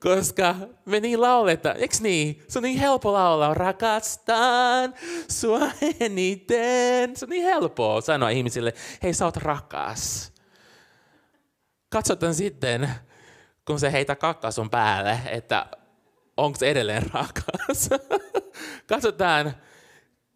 Koska 0.00 0.54
me 0.84 1.00
niin 1.00 1.20
lauletaan, 1.20 1.76
eikö 1.76 1.96
niin? 2.00 2.42
Se 2.48 2.58
on 2.58 2.62
niin 2.62 2.78
helppo 2.78 3.12
laulaa, 3.12 3.54
rakastan 3.54 4.94
sua 5.28 5.60
eniten. 6.00 7.16
Se 7.16 7.24
on 7.24 7.30
niin 7.30 7.44
helppoa 7.44 8.00
sanoa 8.00 8.28
ihmisille, 8.28 8.74
hei 9.02 9.14
sä 9.14 9.24
oot 9.24 9.36
rakas. 9.36 10.32
Katsotaan 11.88 12.34
sitten, 12.34 12.90
kun 13.66 13.80
se 13.80 13.92
heitä 13.92 14.16
kakka 14.16 14.50
sun 14.50 14.70
päälle, 14.70 15.20
että 15.26 15.66
onko 16.36 16.58
se 16.58 16.70
edelleen 16.70 17.02
rakas. 17.12 17.90
Katsotaan, 18.86 19.54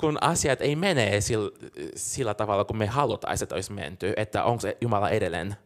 kun 0.00 0.18
asiat 0.20 0.60
ei 0.60 0.76
mene 0.76 1.20
sillä, 1.20 1.50
sillä 1.96 2.34
tavalla, 2.34 2.64
kun 2.64 2.78
me 2.78 2.86
halutaan, 2.86 3.36
että 3.42 3.54
olisi 3.54 3.72
menty, 3.72 4.12
että 4.16 4.44
onko 4.44 4.62
Jumala 4.80 5.10
edelleen 5.10 5.56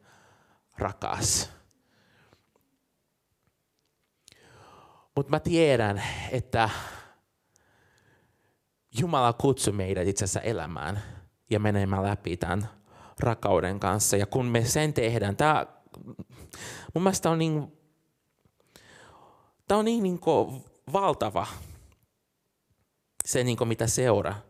rakas. 0.79 1.51
Mutta 5.17 5.31
mä 5.31 5.41
tiedän, 5.41 6.03
että 6.31 6.71
Jumala 9.01 9.33
kutsui 9.33 9.73
meidät 9.73 10.09
itse 10.09 10.25
asiassa 10.25 10.41
elämään 10.41 11.03
ja 11.51 11.61
menemään 11.61 12.03
läpi 12.03 12.37
tämän 12.37 12.69
rakkauden 13.21 13.81
kanssa. 13.81 14.17
Ja 14.17 14.27
kun 14.27 14.47
me 14.47 14.65
sen 14.65 14.95
tehdään, 14.95 15.37
tämä 15.37 15.67
mun 16.95 17.03
mielestä 17.03 17.31
on 17.31 17.39
niin, 17.39 17.73
tämä 19.69 19.79
on 19.79 19.85
niin, 19.85 20.03
niin 20.03 20.21
valtava 20.93 21.47
se, 23.25 23.45
niin 23.45 23.59
mitä 23.65 23.87
seuraa. 23.87 24.41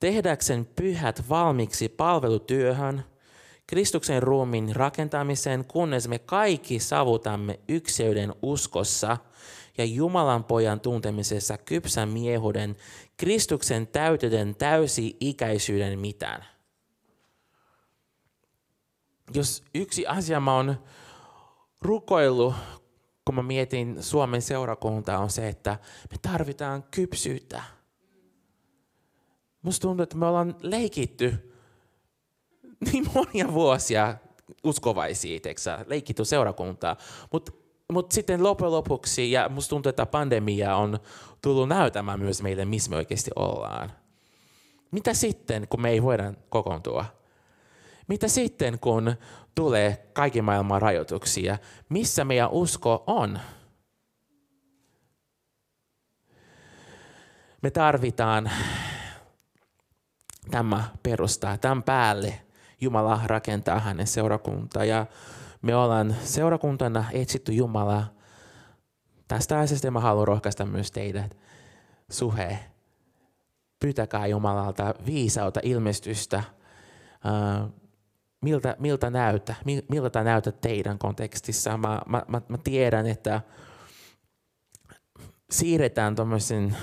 Tehdäkseen 0.00 0.66
pyhät 0.66 1.28
valmiiksi 1.28 1.88
palvelutyöhön, 1.88 3.04
Kristuksen 3.66 4.22
ruumiin 4.22 4.76
rakentamiseen, 4.76 5.64
kunnes 5.64 6.08
me 6.08 6.18
kaikki 6.18 6.78
savutamme 6.78 7.60
ykseyden 7.68 8.34
uskossa 8.42 9.16
ja 9.78 9.84
Jumalan 9.84 10.44
pojan 10.44 10.80
tuntemisessa 10.80 11.58
kypsän 11.58 12.08
miehuuden, 12.08 12.76
Kristuksen 13.16 13.86
täyteyden 13.86 14.54
täysi-ikäisyyden 14.56 15.98
mitään. 15.98 16.44
Jos 19.34 19.62
yksi 19.74 20.06
asia 20.06 20.40
mä 20.40 20.56
oon 20.56 20.84
rukoillut, 21.82 22.54
kun 23.24 23.34
mä 23.34 23.42
mietin 23.42 24.02
Suomen 24.02 24.42
seurakuntaa, 24.42 25.18
on 25.18 25.30
se, 25.30 25.48
että 25.48 25.78
me 26.10 26.16
tarvitaan 26.22 26.82
kypsyyttä. 26.82 27.77
Musta 29.68 29.82
tuntuu, 29.82 30.02
että 30.02 30.16
me 30.16 30.26
ollaan 30.26 30.56
leikitty 30.62 31.54
niin 32.92 33.06
monia 33.14 33.52
vuosia 33.52 34.14
uskovaisia, 34.64 35.40
teksä, 35.40 35.84
leikitty 35.86 36.24
seurakuntaa. 36.24 36.96
Mutta 37.32 37.52
mut 37.92 38.12
sitten 38.12 38.42
loppujen 38.42 38.72
lopuksi, 38.72 39.32
ja 39.32 39.48
musta 39.48 39.70
tuntuu, 39.70 39.90
että 39.90 40.06
pandemia 40.06 40.76
on 40.76 40.98
tullut 41.42 41.68
näytämään 41.68 42.20
myös 42.20 42.42
meille, 42.42 42.64
missä 42.64 42.90
me 42.90 42.96
oikeasti 42.96 43.30
ollaan. 43.36 43.92
Mitä 44.90 45.14
sitten, 45.14 45.68
kun 45.68 45.82
me 45.82 45.90
ei 45.90 46.02
voida 46.02 46.32
kokoontua? 46.48 47.04
Mitä 48.06 48.28
sitten, 48.28 48.78
kun 48.78 49.14
tulee 49.54 50.10
kaiken 50.12 50.44
maailman 50.44 50.82
rajoituksia? 50.82 51.58
Missä 51.88 52.24
meidän 52.24 52.50
usko 52.50 53.04
on? 53.06 53.38
Me 57.62 57.70
tarvitaan 57.70 58.50
tämä 60.50 60.84
perustaa, 61.02 61.58
tämän 61.58 61.82
päälle 61.82 62.40
Jumala 62.80 63.20
rakentaa 63.26 63.78
hänen 63.80 64.06
seurakuntaa. 64.06 64.84
Ja 64.84 65.06
me 65.62 65.76
ollaan 65.76 66.16
seurakuntana 66.24 67.04
etsitty 67.12 67.52
Jumalaa. 67.52 68.06
Tästä 69.28 69.58
asiasta 69.58 69.90
mä 69.90 70.00
haluan 70.00 70.28
rohkaista 70.28 70.66
myös 70.66 70.90
teidät. 70.90 71.36
Suhe. 72.10 72.58
Pyytäkää 73.80 74.26
Jumalalta 74.26 74.94
viisautta, 75.06 75.60
ilmestystä. 75.62 76.42
Uh, 77.24 77.72
miltä, 78.42 78.76
miltä 78.78 79.10
näytä, 79.10 79.54
miltä 79.88 80.24
näytä 80.24 80.52
teidän 80.52 80.98
kontekstissa. 80.98 81.76
Mä, 81.76 82.00
mä, 82.06 82.22
mä, 82.28 82.40
mä 82.48 82.58
tiedän, 82.64 83.06
että 83.06 83.40
siirretään 85.50 86.14
tuommoisen 86.14 86.76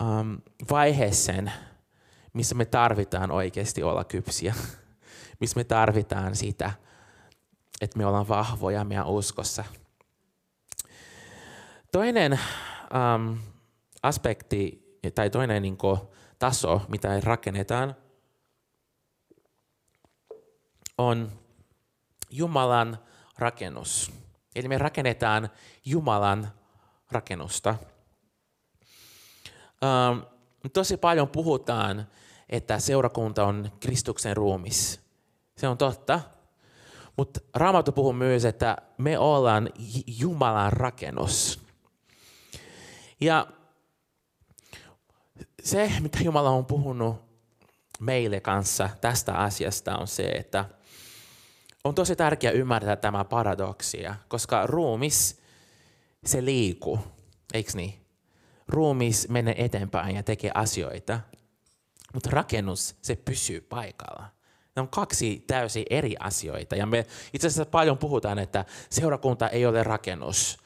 um, 0.00 0.38
vaiheeseen, 0.70 1.52
missä 2.32 2.54
me 2.54 2.64
tarvitaan 2.64 3.30
oikeasti 3.30 3.82
olla 3.82 4.04
kypsiä, 4.04 4.54
missä 5.40 5.60
me 5.60 5.64
tarvitaan 5.64 6.36
sitä, 6.36 6.72
että 7.80 7.98
me 7.98 8.06
ollaan 8.06 8.28
vahvoja 8.28 8.84
meidän 8.84 9.06
uskossa. 9.06 9.64
Toinen 11.92 12.32
um, 12.32 13.38
aspekti 14.02 14.90
tai 15.14 15.30
toinen 15.30 15.62
niin 15.62 15.76
kuin, 15.76 16.00
taso, 16.38 16.82
mitä 16.88 17.20
rakennetaan, 17.20 17.96
on 20.98 21.32
Jumalan 22.30 22.98
rakennus. 23.38 24.12
Eli 24.56 24.68
me 24.68 24.78
rakennetaan 24.78 25.50
Jumalan 25.84 26.52
rakennusta. 27.10 27.74
Um, 29.82 30.22
tosi 30.72 30.96
paljon 30.96 31.28
puhutaan, 31.28 32.06
että 32.50 32.78
seurakunta 32.78 33.44
on 33.44 33.72
Kristuksen 33.80 34.36
ruumis. 34.36 35.00
Se 35.56 35.68
on 35.68 35.78
totta. 35.78 36.20
Mutta 37.16 37.40
Raamattu 37.54 37.92
puhuu 37.92 38.12
myös, 38.12 38.44
että 38.44 38.76
me 38.98 39.18
ollaan 39.18 39.70
Jumalan 40.06 40.72
rakennus. 40.72 41.60
Ja 43.20 43.46
se, 45.62 45.92
mitä 46.00 46.18
Jumala 46.22 46.50
on 46.50 46.66
puhunut 46.66 47.16
meille 48.00 48.40
kanssa 48.40 48.88
tästä 49.00 49.34
asiasta, 49.34 49.98
on 49.98 50.08
se, 50.08 50.22
että 50.22 50.64
on 51.84 51.94
tosi 51.94 52.16
tärkeää 52.16 52.52
ymmärtää 52.52 52.96
tämä 52.96 53.24
paradoksia, 53.24 54.14
koska 54.28 54.66
ruumis, 54.66 55.40
se 56.24 56.44
liikuu, 56.44 56.98
eikö 57.54 57.70
niin? 57.74 57.94
Ruumis 58.68 59.28
menee 59.28 59.64
eteenpäin 59.64 60.16
ja 60.16 60.22
tekee 60.22 60.50
asioita, 60.54 61.20
mutta 62.14 62.30
rakennus, 62.32 62.96
se 63.02 63.16
pysyy 63.16 63.60
paikalla. 63.60 64.26
Ne 64.76 64.82
on 64.82 64.88
kaksi 64.88 65.44
täysin 65.46 65.84
eri 65.90 66.14
asioita. 66.20 66.76
Ja 66.76 66.86
me 66.86 67.06
itse 67.32 67.46
asiassa 67.46 67.70
paljon 67.70 67.98
puhutaan, 67.98 68.38
että 68.38 68.64
seurakunta 68.90 69.48
ei 69.48 69.66
ole 69.66 69.82
rakennus. 69.82 70.58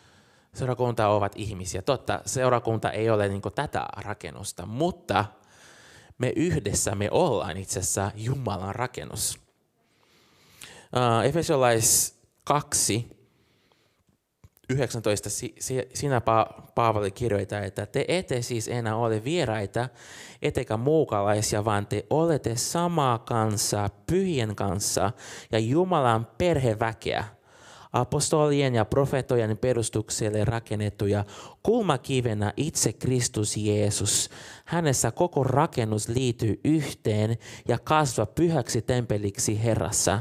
Seurakunta 0.54 1.08
ovat 1.08 1.32
ihmisiä. 1.36 1.82
Totta, 1.82 2.20
seurakunta 2.26 2.90
ei 2.90 3.10
ole 3.10 3.28
niin 3.28 3.42
tätä 3.54 3.86
rakennusta, 3.96 4.66
mutta 4.66 5.24
me 6.18 6.32
yhdessä 6.36 6.94
me 6.94 7.08
ollaan 7.10 7.56
itse 7.56 7.80
asiassa 7.80 8.10
Jumalan 8.14 8.74
rakennus. 8.74 9.38
Uh, 10.96 11.24
Efesiolais 11.24 12.18
2, 12.44 13.13
19, 14.71 15.30
siinä 15.94 16.21
Paavali 16.75 17.11
kirjoittaa, 17.11 17.61
että 17.61 17.87
te 17.87 18.04
ette 18.09 18.42
siis 18.42 18.68
enää 18.68 18.97
ole 18.97 19.25
vieraita, 19.25 19.88
ettekä 20.42 20.76
muukalaisia, 20.76 21.64
vaan 21.64 21.87
te 21.87 22.06
olette 22.11 22.56
samaa 22.56 23.18
kanssa, 23.18 23.88
pyhien 24.06 24.56
kanssa 24.56 25.12
ja 25.52 25.59
Jumalan 25.59 26.26
perheväkeä, 26.38 27.25
apostolien 27.92 28.75
ja 28.75 28.85
profetojen 28.85 29.59
perustukselle 29.59 30.44
rakennettuja 30.44 31.25
kulmakivenä 31.62 32.52
itse 32.56 32.92
Kristus 32.92 33.56
Jeesus. 33.56 34.30
Hänessä 34.64 35.11
koko 35.11 35.44
rakennus 35.44 36.09
liittyy 36.09 36.61
yhteen 36.64 37.38
ja 37.68 37.78
kasvaa 37.78 38.26
pyhäksi 38.26 38.83
tempeliksi 38.83 39.64
Herrassa. 39.64 40.21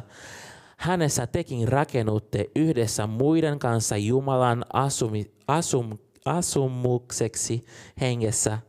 Hänessä 0.83 1.27
tekin 1.27 1.67
rakennutte 1.67 2.49
yhdessä 2.55 3.07
muiden 3.07 3.59
kanssa 3.59 3.97
Jumalan 3.97 4.65
asumi, 4.73 5.31
asum, 5.47 5.97
asumukseksi 6.25 7.65
hengessä. 8.01 8.59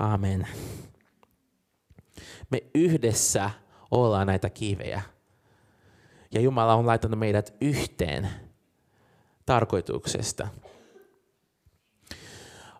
Amen. 0.00 0.48
Me 2.50 2.62
yhdessä 2.74 3.50
ollaan 3.90 4.26
näitä 4.26 4.50
kivejä. 4.50 5.02
Ja 6.30 6.40
Jumala 6.40 6.74
on 6.74 6.86
laittanut 6.86 7.18
meidät 7.18 7.54
yhteen 7.60 8.28
tarkoituksesta. 9.46 10.48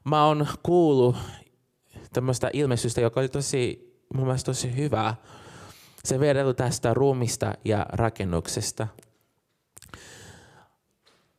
Mä 0.04 0.24
oon 0.24 0.46
kuullut 0.62 1.16
tämmöistä 2.12 2.50
ilmestystä, 2.52 3.00
joka 3.00 3.20
oli 3.20 3.28
tosi, 3.28 3.92
mun 4.14 4.24
mielestä 4.24 4.46
tosi 4.46 4.76
hyvä. 4.76 5.14
Se 6.08 6.20
vertailu 6.20 6.54
tästä 6.54 6.94
ruumista 6.94 7.54
ja 7.64 7.86
rakennuksesta. 7.88 8.88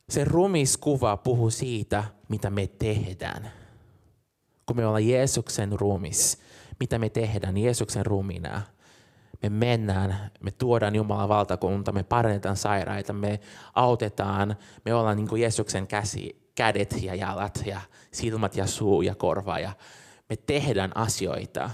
Se 0.08 0.24
ruumiskuva 0.24 1.16
puhuu 1.16 1.50
siitä, 1.50 2.04
mitä 2.28 2.50
me 2.50 2.66
tehdään. 2.66 3.50
Kun 4.66 4.76
me 4.76 4.86
ollaan 4.86 5.08
Jeesuksen 5.08 5.80
ruumis, 5.80 6.38
mitä 6.80 6.98
me 6.98 7.08
tehdään 7.08 7.56
Jeesuksen 7.56 8.06
ruumiina– 8.06 8.62
me 9.42 9.48
mennään, 9.48 10.30
me 10.40 10.50
tuodaan 10.50 10.96
Jumalan 10.96 11.28
valtakunta, 11.28 11.92
me 11.92 12.02
parannetaan 12.02 12.56
sairaita, 12.56 13.12
me 13.12 13.40
autetaan, 13.74 14.56
me 14.84 14.94
ollaan 14.94 15.16
niin 15.16 15.28
kuin 15.28 15.42
Jeesuksen 15.42 15.86
käsi, 15.86 16.50
kädet 16.54 17.02
ja 17.02 17.14
jalat 17.14 17.62
ja 17.66 17.80
silmät 18.12 18.56
ja 18.56 18.66
suu 18.66 19.02
ja 19.02 19.14
korva 19.14 19.58
ja 19.58 19.72
me 20.28 20.36
tehdään 20.36 20.96
asioita. 20.96 21.70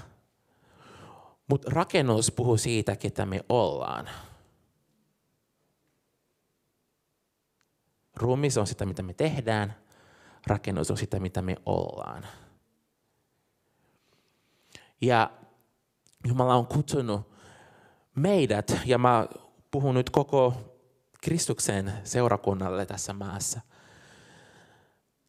Mutta 1.49 1.71
rakennus 1.71 2.31
puhuu 2.31 2.57
siitä, 2.57 2.97
ketä 2.97 3.27
me 3.27 3.41
ollaan. 3.49 4.09
Ruumis 8.17 8.59
on 8.59 8.67
sitä, 8.67 8.87
mitä 8.87 9.03
me 9.03 9.15
tehdään. 9.15 9.75
Rakennus 10.47 10.91
on 10.91 10.97
sitä, 10.97 11.21
mitä 11.21 11.43
me 11.43 11.57
ollaan. 11.67 12.27
Ja 15.01 15.31
Jumala 16.29 16.55
on 16.55 16.67
kutsunut 16.67 17.33
meidät, 18.15 18.81
ja 18.85 18.99
mä 18.99 19.27
puhun 19.71 19.95
nyt 19.95 20.11
koko 20.11 20.55
Kristuksen 21.21 21.93
seurakunnalle 22.05 22.87
tässä 22.87 23.13
maassa, 23.13 23.61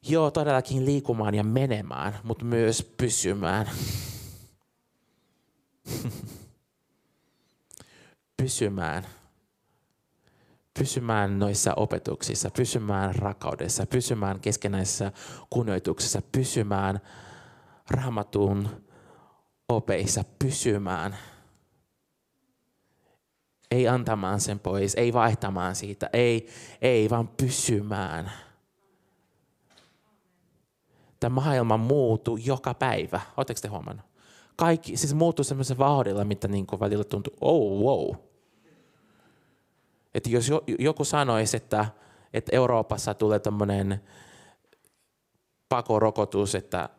joo 0.01 0.31
todellakin 0.31 0.85
liikumaan 0.85 1.35
ja 1.35 1.43
menemään, 1.43 2.19
mutta 2.23 2.45
myös 2.45 2.93
pysymään. 2.97 3.69
pysymään. 8.37 9.05
Pysymään 10.79 11.39
noissa 11.39 11.73
opetuksissa, 11.75 12.49
pysymään 12.49 13.15
rakaudessa, 13.15 13.85
pysymään 13.85 14.39
keskenäisessä 14.39 15.11
kunnioituksessa, 15.49 16.21
pysymään 16.31 16.99
raamatun 17.89 18.69
opeissa, 19.69 20.23
pysymään– 20.39 21.17
ei 23.71 23.87
antamaan 23.87 24.39
sen 24.41 24.59
pois, 24.59 24.95
ei 24.95 25.13
vaihtamaan 25.13 25.75
siitä, 25.75 26.09
ei, 26.13 26.47
ei 26.81 27.09
vaan 27.09 27.27
pysymään. 27.27 28.31
Tämä 31.19 31.35
maailma 31.35 31.77
muuttuu 31.77 32.37
joka 32.37 32.73
päivä. 32.73 33.21
Oletteko 33.37 33.59
te 33.61 33.67
huomannut? 33.67 34.06
Kaikki, 34.57 34.97
siis 34.97 35.13
muuttuu 35.13 35.45
semmoisen 35.45 35.77
vauhdilla, 35.77 36.25
mitä 36.25 36.47
niin 36.47 36.67
kuin 36.67 36.79
välillä 36.79 37.03
tuntuu, 37.03 37.33
oh 37.41 37.81
wow. 37.81 38.15
Että 40.13 40.29
jos 40.29 40.51
joku 40.79 41.03
sanoisi, 41.03 41.57
että, 41.57 41.85
että 42.33 42.55
Euroopassa 42.55 43.13
tulee 43.13 43.39
tämmöinen 43.39 44.01
pakorokotus, 45.69 46.55
että 46.55 46.89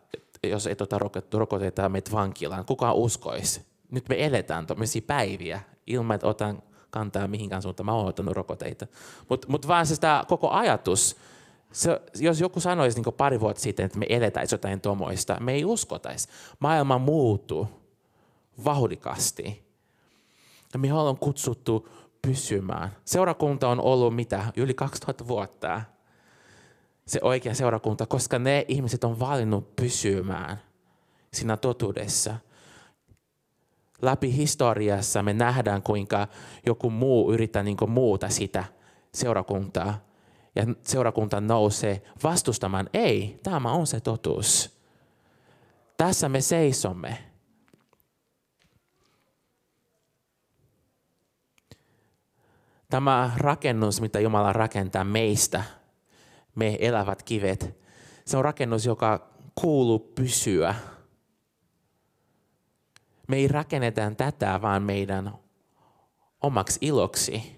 jos 0.45 0.67
et 0.67 0.81
ota 0.81 0.99
rokotetta, 1.33 1.89
menet 1.89 2.13
vankilaan, 2.13 2.65
kukaan 2.65 2.97
uskoisi. 2.97 3.67
Nyt 3.91 4.09
me 4.09 4.25
eletään 4.25 4.67
tämmöisiä 4.67 5.03
päiviä, 5.07 5.61
ilman, 5.87 6.15
että 6.15 6.27
otan 6.27 6.63
kantaa 6.91 7.29
mihinkään 7.29 7.63
suuntaan. 7.63 7.87
Mä 7.87 7.93
oon 7.93 8.09
ottanut 8.09 8.35
rokoteita. 8.35 8.87
Mutta 9.29 9.49
mut 9.51 9.69
vaan 9.69 9.87
se 9.87 9.97
koko 10.29 10.51
ajatus, 10.51 11.17
se, 11.73 12.01
jos 12.15 12.41
joku 12.41 12.61
sanoisi 12.61 13.03
niin 13.03 13.15
pari 13.15 13.41
vuotta 13.41 13.63
sitten, 13.63 13.87
että 13.87 13.99
me 13.99 14.07
eletäisiin 14.09 14.55
jotain 14.57 14.81
tomoista, 14.81 15.41
me 15.41 15.53
ei 15.53 15.65
uskotaisi. 15.65 16.29
Maailma 16.59 16.99
muuttuu 16.99 17.69
vauhdikasti. 18.65 19.69
Ja 20.73 20.79
me 20.79 20.93
ollaan 20.93 21.19
kutsuttu 21.19 21.89
pysymään. 22.23 22.97
Seurakunta 23.05 23.69
on 23.69 23.81
ollut 23.81 24.15
mitä? 24.15 24.53
Yli 24.57 24.75
2000 24.75 25.29
vuotta. 25.29 25.83
Se 27.07 27.21
oikea 27.23 27.55
seurakunta, 27.55 28.07
koska 28.07 28.39
ne 28.39 28.65
ihmiset 28.69 29.05
on 29.05 29.21
valinnut 29.21 29.77
pysymään 29.77 30.63
siinä 31.33 31.57
totuudessa– 31.57 32.37
läpi 34.03 34.37
historiassa 34.37 35.23
me 35.23 35.33
nähdään, 35.33 35.83
kuinka 35.83 36.29
joku 36.67 36.91
muu 36.91 37.33
yrittää 37.33 37.63
niin 37.63 37.77
muuta 37.87 38.29
sitä 38.29 38.65
seurakuntaa. 39.15 40.08
Ja 40.59 40.67
seurakunta 40.83 41.41
nousee 41.41 42.03
vastustamaan, 42.23 42.91
ei, 42.93 43.41
tämä 43.43 43.73
on 43.73 43.87
se 43.87 44.01
totuus. 44.01 44.79
Tässä 45.97 46.29
me 46.29 46.41
seisomme. 46.41 47.19
Tämä 52.91 53.31
rakennus, 53.37 54.01
mitä 54.01 54.21
Jumala 54.21 54.53
rakentaa 54.53 55.05
meistä, 55.05 55.65
me 56.55 56.77
elävät 56.81 57.23
kivet, 57.23 57.79
se 58.25 58.37
on 58.37 58.45
rakennus, 58.45 58.87
joka 58.87 59.29
kuuluu 59.55 59.99
pysyä 59.99 60.75
me 63.29 63.37
ei 63.37 63.49
rakenneta 63.49 64.13
tätä 64.17 64.63
vaan 64.63 64.83
meidän 64.83 65.35
omaksi 66.41 66.79
iloksi, 66.83 67.58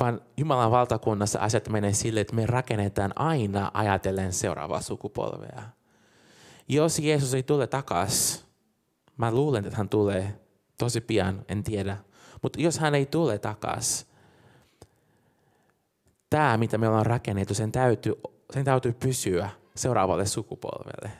vaan 0.00 0.20
Jumalan 0.36 0.70
valtakunnassa 0.70 1.38
asiat 1.38 1.68
menee 1.68 1.92
sille, 1.92 2.20
että 2.20 2.34
me 2.34 2.46
rakennetaan 2.46 3.12
aina 3.16 3.70
ajatellen 3.74 4.32
seuraavaa 4.32 4.80
sukupolvea. 4.80 5.62
Jos 6.68 6.98
Jeesus 6.98 7.34
ei 7.34 7.42
tule 7.42 7.66
takaisin, 7.66 8.40
mä 9.16 9.32
luulen, 9.32 9.64
että 9.64 9.76
hän 9.76 9.88
tulee 9.88 10.40
tosi 10.78 11.00
pian, 11.00 11.44
en 11.48 11.64
tiedä. 11.64 11.96
Mutta 12.42 12.60
jos 12.60 12.78
hän 12.78 12.94
ei 12.94 13.06
tule 13.06 13.38
takaisin, 13.38 14.08
tämä, 16.30 16.56
mitä 16.56 16.78
me 16.78 16.88
ollaan 16.88 17.06
rakennettu, 17.06 17.54
sen 17.54 17.72
täytyy, 17.72 18.14
sen 18.52 18.64
täytyy 18.64 18.92
pysyä 18.92 19.50
seuraavalle 19.74 20.26
sukupolvelle, 20.26 21.10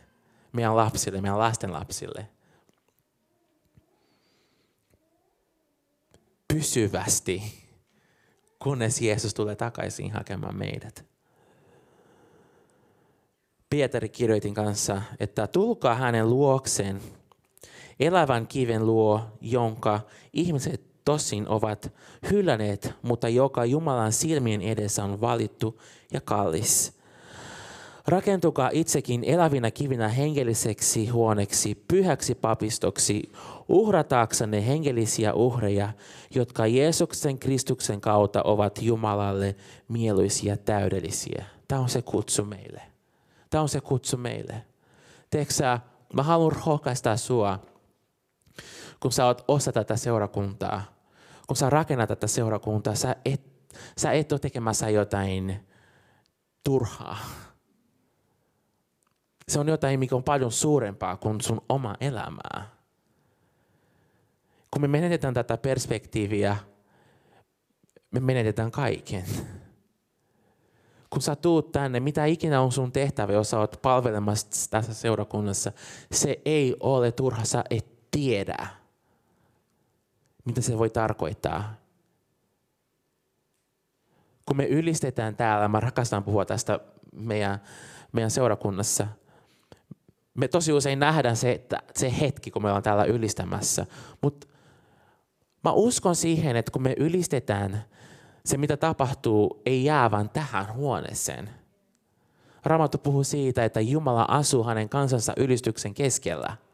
meidän 0.52 0.76
lapsille, 0.76 1.20
meidän 1.20 1.38
lasten 1.38 1.72
lapsille. 1.72 2.28
Pysyvästi, 6.54 7.67
kunnes 8.58 9.00
Jeesus 9.00 9.34
tulee 9.34 9.56
takaisin 9.56 10.12
hakemaan 10.12 10.56
meidät. 10.56 11.04
Pietari 13.70 14.08
kirjoitin 14.08 14.54
kanssa, 14.54 15.02
että 15.20 15.46
tulkaa 15.46 15.94
hänen 15.94 16.30
luokseen 16.30 17.00
elävän 18.00 18.46
kiven 18.46 18.86
luo, 18.86 19.20
jonka 19.40 20.00
ihmiset 20.32 20.82
tosin 21.04 21.48
ovat 21.48 21.92
hylänneet, 22.30 22.92
mutta 23.02 23.28
joka 23.28 23.64
Jumalan 23.64 24.12
silmien 24.12 24.62
edessä 24.62 25.04
on 25.04 25.20
valittu 25.20 25.80
ja 26.12 26.20
kallis. 26.20 26.98
Rakentukaa 28.06 28.70
itsekin 28.72 29.24
elävinä 29.24 29.70
kivinä 29.70 30.08
hengelliseksi 30.08 31.08
huoneksi, 31.08 31.84
pyhäksi 31.88 32.34
papistoksi, 32.34 33.32
uhrataaksenne 33.68 34.66
hengellisiä 34.66 35.34
uhreja, 35.34 35.88
jotka 36.34 36.66
Jeesuksen 36.66 37.38
Kristuksen 37.38 38.00
kautta 38.00 38.42
ovat 38.42 38.82
Jumalalle 38.82 39.56
mieluisia 39.88 40.56
täydellisiä. 40.56 41.44
Tämä 41.68 41.80
on 41.80 41.88
se 41.88 42.02
kutsu 42.02 42.44
meille. 42.44 42.82
Tämä 43.50 43.62
on 43.62 43.68
se 43.68 43.80
kutsu 43.80 44.16
meille. 44.16 44.64
Teeksä, 45.30 45.80
mä 46.12 46.22
haluan 46.22 46.56
rohkaista 46.66 47.16
sua, 47.16 47.58
kun 49.00 49.12
sä 49.12 49.26
oot 49.26 49.44
osa 49.48 49.72
tätä 49.72 49.96
seurakuntaa, 49.96 50.82
kun 51.46 51.56
sä 51.56 51.70
rakennat 51.70 52.08
tätä 52.08 52.26
seurakuntaa, 52.26 52.94
sä 52.94 53.16
et, 53.24 53.42
sä 53.98 54.12
et 54.12 54.32
ole 54.32 54.40
tekemässä 54.40 54.90
jotain 54.90 55.66
turhaa. 56.64 57.18
Se 59.48 59.60
on 59.60 59.68
jotain, 59.68 59.98
mikä 59.98 60.16
on 60.16 60.24
paljon 60.24 60.52
suurempaa 60.52 61.16
kuin 61.16 61.40
sun 61.40 61.60
oma 61.68 61.94
elämää. 62.00 62.77
Kun 64.70 64.82
me 64.82 64.88
menetetään 64.88 65.34
tätä 65.34 65.56
perspektiiviä, 65.56 66.56
me 68.10 68.20
menetetään 68.20 68.70
kaiken. 68.70 69.24
Kun 71.10 71.22
sä 71.22 71.36
tuut 71.36 71.72
tänne, 71.72 72.00
mitä 72.00 72.24
ikinä 72.24 72.60
on 72.60 72.72
sun 72.72 72.92
tehtävä, 72.92 73.32
jos 73.32 73.50
sä 73.50 73.58
oot 73.58 73.78
palvelemassa 73.82 74.70
tässä 74.70 74.94
seurakunnassa, 74.94 75.72
se 76.12 76.40
ei 76.44 76.76
ole 76.80 77.12
turha, 77.12 77.44
sä 77.44 77.64
et 77.70 78.10
tiedä 78.10 78.66
mitä 80.48 80.60
se 80.60 80.78
voi 80.78 80.90
tarkoittaa. 80.90 81.74
Kun 84.46 84.56
me 84.56 84.66
ylistetään 84.66 85.36
täällä, 85.36 85.68
mä 85.68 85.80
rakastan 85.80 86.24
puhua 86.24 86.44
tästä 86.44 86.80
meidän, 87.12 87.62
meidän 88.12 88.30
seurakunnassa, 88.30 89.06
me 90.34 90.48
tosi 90.48 90.72
usein 90.72 90.98
nähdään 90.98 91.36
se, 91.36 91.66
se 91.94 92.20
hetki, 92.20 92.50
kun 92.50 92.62
me 92.62 92.68
ollaan 92.68 92.82
täällä 92.82 93.04
ylistämässä. 93.04 93.86
Mutta 94.22 94.46
mä 95.64 95.72
uskon 95.72 96.16
siihen, 96.16 96.56
että 96.56 96.72
kun 96.72 96.82
me 96.82 96.94
ylistetään, 96.96 97.84
se 98.44 98.56
mitä 98.56 98.76
tapahtuu 98.76 99.62
ei 99.66 99.84
jää 99.84 100.10
vain 100.10 100.30
tähän 100.30 100.74
huoneeseen. 100.74 101.50
Raamattu 102.64 102.98
puhuu 102.98 103.24
siitä, 103.24 103.64
että 103.64 103.80
Jumala 103.80 104.24
asuu 104.28 104.64
hänen 104.64 104.88
kansansa 104.88 105.32
ylistyksen 105.36 105.94
keskellä– 105.94 106.56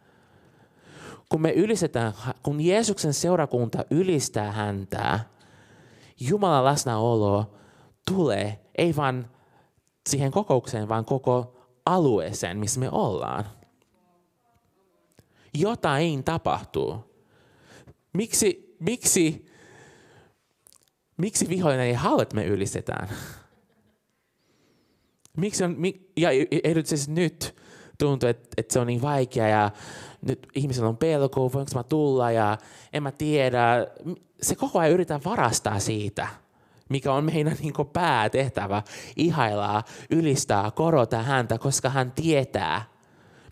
kun 1.28 1.40
me 1.40 1.52
ylistetään, 1.52 2.12
kun 2.42 2.60
Jeesuksen 2.60 3.14
seurakunta 3.14 3.84
ylistää 3.90 4.52
häntä, 4.52 5.20
Jumalan 6.20 6.64
läsnäolo 6.64 7.54
tulee 8.06 8.60
ei 8.78 8.96
vain 8.96 9.26
siihen 10.08 10.30
kokoukseen, 10.30 10.88
vaan 10.88 11.04
koko 11.04 11.56
alueeseen, 11.86 12.58
missä 12.58 12.80
me 12.80 12.88
ollaan. 12.92 13.44
Jotain 15.54 16.24
tapahtuu. 16.24 16.96
Miksi, 18.12 18.63
miksi, 18.84 19.46
miksi 21.16 21.48
vihollinen 21.48 21.86
ei 21.86 21.92
halua, 21.92 22.22
että 22.22 22.36
me 22.36 22.46
ylistetään? 22.46 23.08
Miksi 25.36 25.64
on, 25.64 25.76
ja 26.16 26.28
erityisesti 26.64 27.12
nyt 27.12 27.56
tuntuu, 27.98 28.28
että, 28.28 28.48
että 28.56 28.72
se 28.72 28.80
on 28.80 28.86
niin 28.86 29.02
vaikea 29.02 29.48
ja 29.48 29.70
nyt 30.22 30.46
ihmisellä 30.54 30.88
on 30.88 30.96
pelko, 30.96 31.52
voinko 31.52 31.70
mä 31.74 31.82
tulla 31.82 32.30
ja 32.30 32.58
en 32.92 33.02
mä 33.02 33.12
tiedä. 33.12 33.86
Se 34.42 34.54
koko 34.54 34.78
ajan 34.78 34.92
yritetään 34.92 35.24
varastaa 35.24 35.78
siitä, 35.78 36.28
mikä 36.88 37.12
on 37.12 37.24
meidän 37.24 37.56
niin 37.60 37.74
päätehtävä, 37.92 38.82
ihailaa, 39.16 39.82
ylistää, 40.10 40.70
korota 40.70 41.22
häntä, 41.22 41.58
koska 41.58 41.90
hän 41.90 42.12
tietää, 42.12 42.84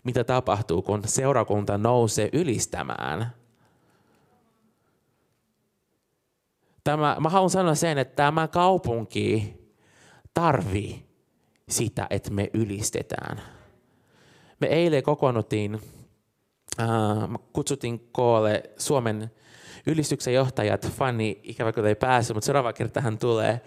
mitä 0.03 0.23
tapahtuu, 0.23 0.81
kun 0.81 1.01
seurakunta 1.05 1.77
nousee 1.77 2.29
ylistämään. 2.33 3.42
Tämä, 6.83 7.17
mä 7.19 7.29
haluan 7.29 7.49
sanoa 7.49 7.75
sen, 7.75 7.97
että 7.97 8.15
tämä 8.15 8.47
kaupunki 8.47 9.53
tarvii 10.33 11.05
sitä, 11.69 12.07
että 12.09 12.31
me 12.31 12.49
ylistetään. 12.53 13.41
Me 14.59 14.67
eilen 14.67 15.03
kokoonnuttiin 15.03 15.81
äh, 16.79 16.89
kutsuttiin 17.53 18.09
koolle 18.11 18.63
Suomen 18.77 19.31
ylistyksen 19.87 20.33
johtajat. 20.33 20.87
Fanni 20.89 21.39
ikävä 21.43 21.71
kyllä 21.71 21.89
ei 21.89 21.95
päässyt, 21.95 22.35
mutta 22.35 22.45
seuraava 22.45 22.73
kerta 22.73 23.01
hän 23.01 23.17
tulee. 23.17 23.61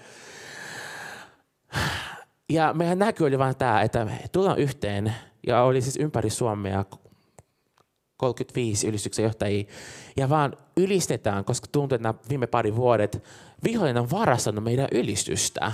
Ja 2.51 2.75
meidän 2.75 2.99
näky 2.99 3.25
oli 3.25 3.39
vain 3.39 3.57
tämä, 3.57 3.83
että 3.83 4.05
me 4.05 4.21
tullaan 4.33 4.59
yhteen, 4.59 5.15
ja 5.47 5.63
oli 5.63 5.81
siis 5.81 5.97
ympäri 5.97 6.31
Suomea 6.31 6.85
35 8.17 8.89
ylistyksen 8.89 9.23
johtajia, 9.23 9.65
ja 10.17 10.29
vaan 10.29 10.57
ylistetään, 10.77 11.45
koska 11.45 11.67
tuntuu, 11.73 11.97
että 11.97 12.09
nämä 12.09 12.19
viime 12.29 12.47
pari 12.47 12.77
vuodet 12.77 13.23
vihollinen 13.65 14.03
on 14.03 14.11
varastanut 14.11 14.65
meidän 14.65 14.89
ylistystä. 14.93 15.73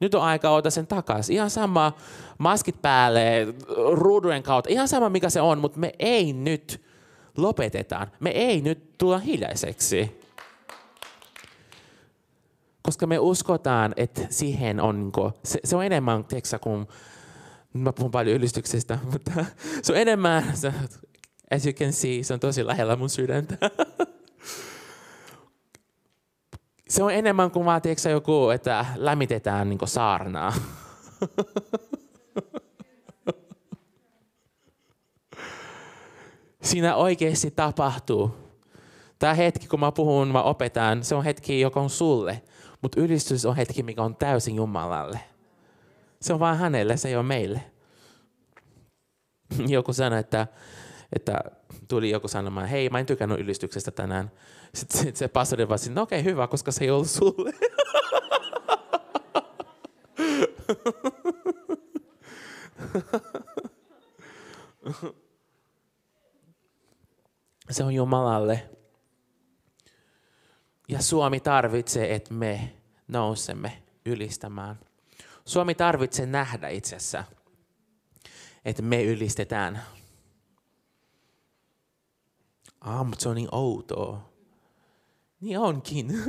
Nyt 0.00 0.14
on 0.14 0.22
aika 0.22 0.50
ottaa 0.50 0.70
sen 0.70 0.86
takaisin. 0.86 1.36
Ihan 1.36 1.50
sama 1.50 1.92
maskit 2.38 2.82
päälle, 2.82 3.46
ruudujen 3.92 4.42
kautta, 4.42 4.70
ihan 4.70 4.88
sama 4.88 5.08
mikä 5.08 5.30
se 5.30 5.40
on, 5.40 5.58
mutta 5.58 5.78
me 5.78 5.92
ei 5.98 6.32
nyt 6.32 6.82
lopetetaan. 7.36 8.10
Me 8.20 8.30
ei 8.30 8.60
nyt 8.60 8.98
tulla 8.98 9.18
hiljaiseksi. 9.18 10.20
Koska 12.82 13.06
me 13.06 13.18
uskotaan, 13.18 13.94
että 13.96 14.22
siihen 14.30 14.80
on, 14.80 15.12
se, 15.44 15.60
se 15.64 15.76
on 15.76 15.84
enemmän, 15.84 16.24
tiedätkö, 16.24 16.58
kuin, 16.58 16.86
mä 17.72 17.92
puhun 17.92 18.10
paljon 18.10 18.36
ylistyksestä, 18.36 18.98
mutta 19.12 19.44
se 19.82 19.92
on 19.92 19.98
enemmän, 19.98 20.44
as 21.50 21.66
you 21.66 21.72
can 21.72 21.92
see, 21.92 22.22
se 22.22 22.34
on 22.34 22.40
tosi 22.40 22.66
lähellä 22.66 22.96
mun 22.96 23.10
sydäntä. 23.10 23.58
se 26.88 27.02
on 27.02 27.12
enemmän 27.12 27.50
kuin 27.50 27.64
vaan, 27.64 27.82
tiedätkö, 27.82 28.10
joku, 28.10 28.50
että 28.50 28.86
lämmitetään 28.96 29.68
niin 29.68 29.78
saarnaa. 29.84 30.52
Siinä 36.62 36.96
oikeasti 36.96 37.50
tapahtuu. 37.50 38.36
Tämä 39.18 39.34
hetki, 39.34 39.66
kun 39.66 39.80
mä 39.80 39.92
puhun, 39.92 40.28
mä 40.28 40.42
opetan, 40.42 41.04
se 41.04 41.14
on 41.14 41.24
hetki, 41.24 41.60
joka 41.60 41.80
on 41.80 41.90
sulle. 41.90 42.42
Mutta 42.82 43.00
ylistys 43.00 43.46
on 43.46 43.56
hetki, 43.56 43.82
mikä 43.82 44.02
on 44.02 44.16
täysin 44.16 44.56
Jumalalle. 44.56 45.20
Se 46.20 46.32
on 46.32 46.40
vain 46.40 46.58
hänelle, 46.58 46.96
se 46.96 47.08
ei 47.08 47.16
ole 47.16 47.24
meille. 47.24 47.60
Joku 49.68 49.92
sanoi, 49.92 50.18
että, 50.18 50.46
että 51.16 51.40
tuli 51.88 52.10
joku 52.10 52.28
sanomaan, 52.28 52.66
hei, 52.66 52.90
mä 52.90 52.98
en 52.98 53.06
tykännyt 53.06 53.40
ylistyksestä 53.40 53.90
tänään. 53.90 54.30
Sitten, 54.74 54.98
sitten 54.98 55.16
se 55.16 55.28
pastori 55.28 55.68
vastasi, 55.68 55.92
no 55.92 56.02
okei, 56.02 56.20
okay, 56.20 56.32
hyvä, 56.32 56.46
koska 56.46 56.72
se 56.72 56.84
ei 56.84 56.90
ollut 56.90 57.10
sulle. 57.10 57.52
Se 67.70 67.84
on 67.84 67.94
Jumalalle. 67.94 68.68
Ja 70.88 71.02
Suomi 71.02 71.40
tarvitsee, 71.40 72.14
että 72.14 72.34
me 72.34 72.72
nousemme 73.08 73.82
ylistämään. 74.04 74.80
Suomi 75.44 75.74
tarvitsee 75.74 76.26
nähdä 76.26 76.68
itsessä, 76.68 77.24
että 78.64 78.82
me 78.82 79.04
ylistetään. 79.04 79.82
Aamut, 82.86 83.20
se 83.20 83.28
on 83.28 83.34
niin 83.34 83.48
outoa. 83.52 84.28
Niin 85.40 85.58
onkin. 85.58 86.22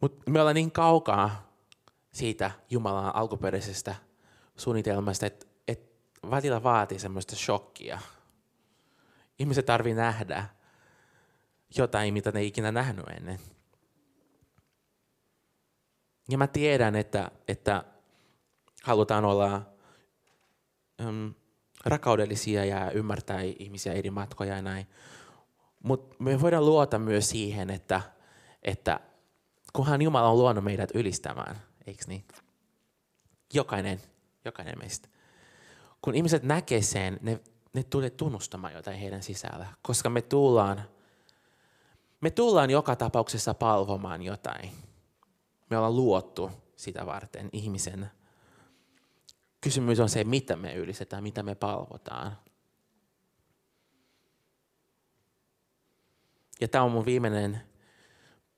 Mutta 0.00 0.30
me 0.30 0.40
ollaan 0.40 0.54
niin 0.54 0.72
kaukaa 0.72 1.52
siitä 2.12 2.50
Jumalan 2.70 3.16
alkuperäisestä 3.16 3.94
suunnitelmasta, 4.56 5.26
että 5.26 5.46
et 5.68 5.92
välillä 6.30 6.62
vaatii 6.62 6.98
semmoista 6.98 7.36
shokkia. 7.36 7.98
Ihmiset 9.38 9.66
tarvii 9.66 9.94
nähdä 9.94 10.48
jotain, 11.76 12.14
mitä 12.14 12.32
ne 12.32 12.40
ei 12.40 12.46
ikinä 12.46 12.72
nähnyt 12.72 13.06
ennen. 13.08 13.40
Ja 16.28 16.38
mä 16.38 16.46
tiedän, 16.46 16.96
että, 16.96 17.30
että 17.48 17.84
halutaan 18.82 19.24
olla 19.24 19.62
um, 21.08 21.34
rakaudellisia 21.84 22.64
ja 22.64 22.90
ymmärtää 22.90 23.40
ihmisiä 23.40 23.92
eri 23.92 24.10
matkoja 24.10 24.56
ja 24.56 24.62
näin. 24.62 24.86
Mutta 25.82 26.16
me 26.18 26.40
voidaan 26.40 26.66
luota 26.66 26.98
myös 26.98 27.30
siihen, 27.30 27.70
että, 27.70 28.00
että 28.62 29.00
kunhan 29.72 30.02
Jumala 30.02 30.28
on 30.28 30.38
luonut 30.38 30.64
meidät 30.64 30.90
ylistämään, 30.94 31.56
eikö 31.86 32.04
niin? 32.06 32.24
Jokainen, 33.54 34.00
jokainen 34.44 34.78
meistä. 34.78 35.08
Kun 36.02 36.14
ihmiset 36.14 36.42
näkee 36.42 36.82
sen, 36.82 37.18
ne, 37.22 37.40
ne 37.72 37.82
tulee 37.82 38.10
tunnustamaan 38.10 38.72
jotain 38.72 38.98
heidän 38.98 39.22
sisällä, 39.22 39.66
koska 39.82 40.10
me 40.10 40.22
tullaan, 40.22 40.82
me 42.20 42.30
tullaan 42.30 42.70
joka 42.70 42.96
tapauksessa 42.96 43.54
palvomaan 43.54 44.22
jotain. 44.22 44.70
Me 45.70 45.76
ollaan 45.76 45.96
luottu 45.96 46.50
sitä 46.76 47.06
varten 47.06 47.48
ihmisen. 47.52 48.10
Kysymys 49.64 50.00
on 50.00 50.08
se, 50.08 50.24
mitä 50.24 50.56
me 50.56 50.74
ylistetään, 50.74 51.22
mitä 51.22 51.42
me 51.42 51.54
palvotaan. 51.54 52.38
Ja 56.60 56.68
tämä 56.68 56.84
on 56.84 56.92
mun 56.92 57.04
viimeinen 57.04 57.60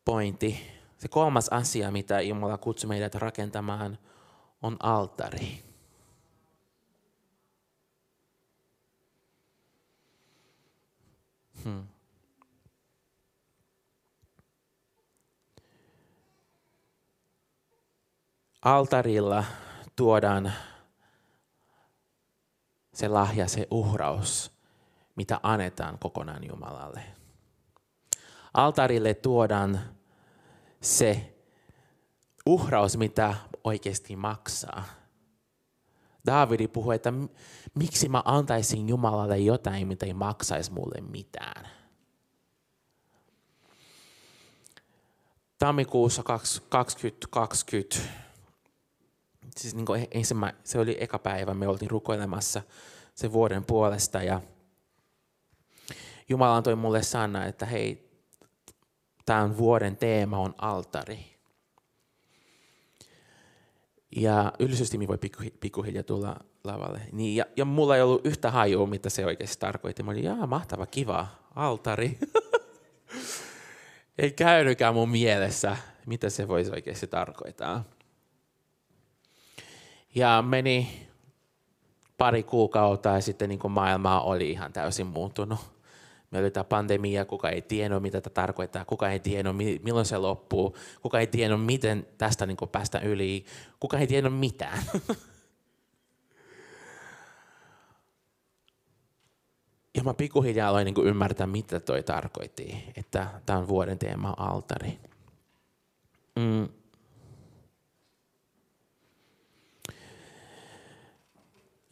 pointti. 0.04 0.70
Se 0.98 1.08
kolmas 1.08 1.48
asia, 1.48 1.90
mitä 1.90 2.20
Jumala 2.20 2.58
kutsui 2.58 2.88
meidät 2.88 3.14
rakentamaan, 3.14 3.98
on 4.62 4.76
altari. 4.80 5.62
Hmm. 11.64 11.86
Altarilla 18.62 19.44
tuodaan 19.96 20.52
se 22.96 23.08
lahja, 23.08 23.48
se 23.48 23.68
uhraus, 23.70 24.52
mitä 25.16 25.40
annetaan 25.42 25.98
kokonaan 25.98 26.44
Jumalalle. 26.44 27.02
Altarille 28.54 29.14
tuodaan 29.14 29.80
se 30.80 31.34
uhraus, 32.46 32.96
mitä 32.96 33.34
oikeasti 33.64 34.16
maksaa. 34.16 34.84
Daavidi 36.26 36.68
puhui, 36.68 36.94
että 36.94 37.12
miksi 37.74 38.08
mä 38.08 38.22
antaisin 38.24 38.88
Jumalalle 38.88 39.38
jotain, 39.38 39.88
mitä 39.88 40.06
ei 40.06 40.14
maksaisi 40.14 40.72
mulle 40.72 41.00
mitään. 41.00 41.68
Tammikuussa 45.58 46.22
2020, 46.22 47.98
siis 49.56 49.74
niin 49.74 49.86
kuin 49.86 50.06
ensimmä, 50.10 50.54
se 50.64 50.78
oli 50.78 50.96
eka 51.00 51.18
päivä, 51.18 51.54
me 51.54 51.68
oltiin 51.68 51.90
rukoilemassa 51.90 52.62
sen 53.14 53.32
vuoden 53.32 53.64
puolesta 53.64 54.22
ja 54.22 54.40
Jumala 56.28 56.56
antoi 56.56 56.76
mulle 56.76 57.02
sana, 57.02 57.46
että 57.46 57.66
hei, 57.66 58.10
tämän 59.26 59.58
vuoden 59.58 59.96
teema 59.96 60.38
on 60.38 60.54
altari. 60.58 61.36
Ja 64.16 64.52
ylistystimi 64.58 65.08
voi 65.08 65.18
pikkuhiljaa 65.60 66.02
tulla 66.02 66.36
lavalle. 66.64 67.00
Niin, 67.12 67.36
ja, 67.36 67.44
ja 67.56 67.64
mulla 67.64 67.96
ei 67.96 68.02
ollut 68.02 68.26
yhtä 68.26 68.50
hajua, 68.50 68.86
mitä 68.86 69.10
se 69.10 69.26
oikeasti 69.26 69.58
tarkoitti. 69.58 70.02
Mä 70.02 70.10
olin, 70.10 70.24
jaa, 70.24 70.46
mahtava, 70.46 70.86
kiva, 70.86 71.26
altari. 71.54 72.18
ei 74.18 74.32
käynytkään 74.32 74.94
mun 74.94 75.08
mielessä, 75.08 75.76
mitä 76.06 76.30
se 76.30 76.48
voisi 76.48 76.70
oikeasti 76.70 77.06
tarkoittaa. 77.06 77.84
Ja 80.16 80.44
meni 80.46 81.06
pari 82.18 82.42
kuukautta 82.42 83.08
ja 83.08 83.20
sitten 83.20 83.48
niin 83.48 83.60
maailma 83.68 84.20
oli 84.20 84.50
ihan 84.50 84.72
täysin 84.72 85.06
muuttunut 85.06 85.76
Meillä 86.30 86.46
oli 86.46 86.50
tämä 86.50 86.64
pandemia, 86.64 87.24
kuka 87.24 87.50
ei 87.50 87.62
tiennyt, 87.62 88.02
mitä 88.02 88.20
tämä 88.20 88.34
tarkoittaa, 88.34 88.84
kuka 88.84 89.10
ei 89.10 89.20
tiennyt, 89.20 89.56
milloin 89.82 90.06
se 90.06 90.18
loppuu, 90.18 90.76
kuka 91.02 91.20
ei 91.20 91.26
tiennyt, 91.26 91.64
miten 91.64 92.06
tästä 92.18 92.46
niin 92.46 92.56
päästä 92.72 92.98
yli, 92.98 93.44
kuka 93.80 93.98
ei 93.98 94.06
tiennyt 94.06 94.38
mitään. 94.38 94.78
Ja 99.96 100.02
mä 100.02 100.14
pikkuhiljaa 100.14 100.68
aloin 100.68 100.84
niin 100.84 101.06
ymmärtää, 101.06 101.46
mitä 101.46 101.80
toi 101.80 102.02
tarkoitti, 102.02 102.84
että 102.96 103.26
tämä 103.46 103.58
on 103.58 103.68
vuoden 103.68 103.98
teema 103.98 104.34
altari. 104.36 104.98
Mm. 106.36 106.68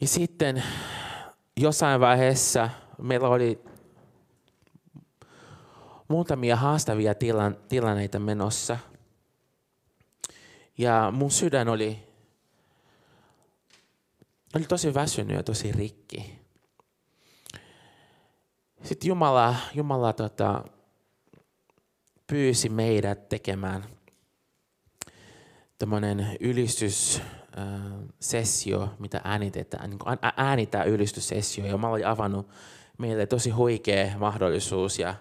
Ja 0.01 0.07
sitten 0.07 0.63
jossain 1.57 2.01
vaiheessa 2.01 2.69
meillä 3.01 3.27
oli 3.27 3.59
muutamia 6.07 6.55
haastavia 6.55 7.15
tilan, 7.15 7.57
tilanneita 7.67 8.19
menossa. 8.19 8.77
Ja 10.77 11.11
mun 11.15 11.31
sydän 11.31 11.69
oli, 11.69 12.03
oli 14.55 14.63
tosi 14.63 14.93
väsynyt 14.93 15.37
ja 15.37 15.43
tosi 15.43 15.71
rikki. 15.71 16.39
Sitten 18.83 19.07
Jumala, 19.07 19.55
Jumala 19.73 20.13
tota, 20.13 20.63
pyysi 22.27 22.69
meidät 22.69 23.29
tekemään 23.29 23.85
tämmöinen 25.77 26.37
ylistyssessio, 27.55 28.89
mitä 28.99 29.21
äänitetään, 29.23 29.89
niin 29.89 29.99
äänitään 30.37 30.87
ylistyssessio. 30.87 31.65
Ja 31.65 31.77
mä 31.77 31.89
olin 31.89 32.07
avannut 32.07 32.47
meille 32.97 33.25
tosi 33.25 33.49
huikea 33.49 34.17
mahdollisuus 34.17 34.99
ja 34.99 35.15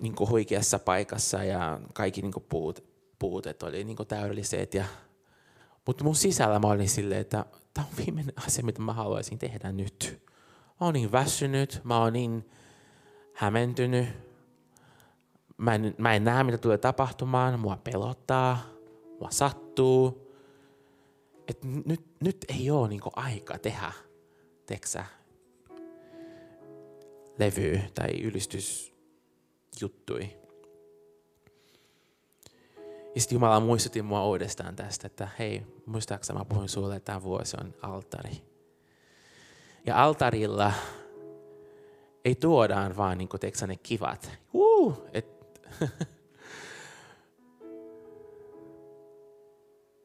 niin 0.00 0.14
kuin 0.14 0.30
huikeassa 0.30 0.78
paikassa 0.78 1.44
ja 1.44 1.80
kaikki 1.94 2.22
niin 2.22 2.32
kuin 2.32 2.46
puut, 2.48 2.84
puutet 3.18 3.62
oli 3.62 3.84
niin 3.84 3.96
kuin 3.96 4.06
täydelliset. 4.06 4.74
Ja, 4.74 4.84
mutta 5.86 6.04
mun 6.04 6.14
sisällä 6.14 6.58
mä 6.58 6.68
olin 6.68 6.88
silleen, 6.88 7.20
että 7.20 7.44
tämä 7.74 7.86
on 7.90 7.96
viimeinen 7.96 8.34
asia, 8.46 8.64
mitä 8.64 8.82
mä 8.82 8.92
haluaisin 8.92 9.38
tehdä 9.38 9.72
nyt. 9.72 10.22
Mä 10.80 10.86
oon 10.86 10.94
niin 10.94 11.12
väsynyt, 11.12 11.80
mä 11.84 11.98
oon 11.98 12.12
niin 12.12 12.50
hämmentynyt. 13.34 14.08
Mä 15.56 15.74
en, 15.74 15.94
mä 15.98 16.14
en 16.14 16.24
näe, 16.24 16.44
mitä 16.44 16.58
tulee 16.58 16.78
tapahtumaan. 16.78 17.60
Mua 17.60 17.76
pelottaa, 17.84 18.58
mua 19.20 19.30
sattuu. 19.30 20.29
Et 21.50 21.64
nyt, 21.64 22.06
nyt 22.20 22.44
ei 22.48 22.70
ole 22.70 22.88
niinku 22.88 23.10
aika 23.16 23.58
tehdä, 23.58 23.92
teksä, 24.66 25.04
levy 27.38 27.80
tai 27.94 28.20
ylistys 28.22 28.94
juttui. 29.80 30.40
Ja 33.14 33.20
sitten 33.20 33.36
Jumala 33.36 33.60
muistutti 33.60 34.02
mua 34.02 34.26
uudestaan 34.26 34.76
tästä, 34.76 35.06
että 35.06 35.28
hei, 35.38 35.62
muistaakseni 35.86 36.38
mä 36.38 36.44
puhuin 36.44 36.68
sulle, 36.68 36.96
että 36.96 37.06
tämä 37.06 37.22
vuosi 37.22 37.56
on 37.60 37.74
altari. 37.82 38.42
Ja 39.86 40.04
altarilla 40.04 40.72
ei 42.24 42.34
tuodaan 42.34 42.96
vaan 42.96 43.18
niin 43.18 43.28
kuin, 43.28 43.40
ne 43.66 43.76
kivat. 43.76 44.30
Uh, 44.52 45.02
et, 45.12 45.26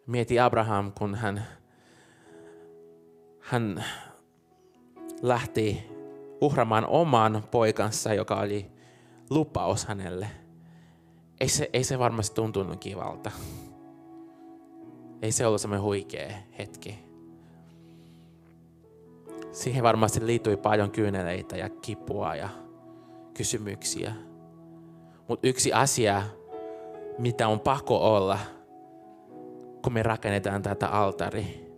Mieti 0.08 0.39
Abraham, 0.39 0.91
kun 0.91 1.15
hän, 1.15 1.46
hän 3.39 3.84
lähti 5.22 5.88
uhramaan 6.41 6.88
oman 6.88 7.44
poikansa, 7.52 8.13
joka 8.13 8.39
oli 8.39 8.72
lupaus 9.30 9.86
hänelle. 9.86 10.28
Ei 11.39 11.48
se, 11.48 11.70
ei 11.74 11.84
se 11.84 12.00
varmasti 12.00 12.36
tuntunut 12.36 12.80
kivalta. 12.80 13.32
Ei 15.22 15.32
se 15.32 15.48
ollut 15.48 15.62
semmoinen 15.62 15.84
huikea 15.84 16.32
hetki. 16.58 17.00
Siihen 19.52 19.84
varmasti 19.84 20.26
liittyi 20.26 20.58
paljon 20.58 20.91
kyyneleitä 20.91 21.58
ja 21.58 21.70
kipua 21.70 22.36
ja 22.36 22.50
kysymyksiä. 23.34 24.13
Mutta 25.28 25.48
yksi 25.48 25.74
asia, 25.74 26.24
mitä 27.18 27.48
on 27.48 27.60
pakko 27.60 28.15
olla, 28.15 28.39
kun 29.86 29.93
me 29.93 30.04
rakennetaan 30.04 30.62
tätä 30.62 30.88
altari, 30.88 31.71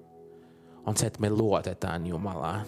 on 0.85 0.97
se, 0.97 1.07
että 1.07 1.19
me 1.19 1.29
luotetaan 1.29 2.07
Jumalaan. 2.07 2.61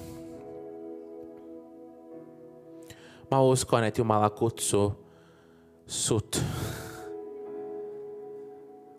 Mä 3.31 3.41
uskon, 3.41 3.83
että 3.83 4.01
Jumala 4.01 4.29
kutsuu 4.29 5.09
sut 5.87 6.43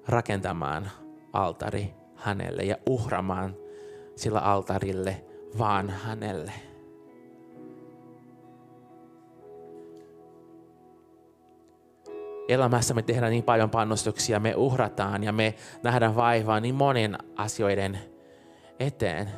rakentamaan 0.08 0.90
altari 1.32 1.94
hänelle 2.14 2.62
ja 2.62 2.76
uhramaan 2.88 3.56
sillä 4.16 4.40
altarille 4.40 5.24
vaan 5.58 5.90
hänelle. 5.90 6.52
Elämässä 12.48 12.94
me 12.94 13.02
tehdään 13.02 13.30
niin 13.30 13.44
paljon 13.44 13.70
panostuksia, 13.70 14.40
me 14.40 14.54
uhrataan 14.56 15.24
ja 15.24 15.32
me 15.32 15.54
nähdään 15.82 16.16
vaivaa 16.16 16.60
niin 16.60 16.74
monen 16.74 17.18
asioiden 17.36 17.98
eteen. 18.80 19.30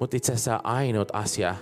Mutta 0.00 0.16
itse 0.16 0.32
asiassa 0.32 0.60
ainut 0.64 1.08
asia, 1.12 1.54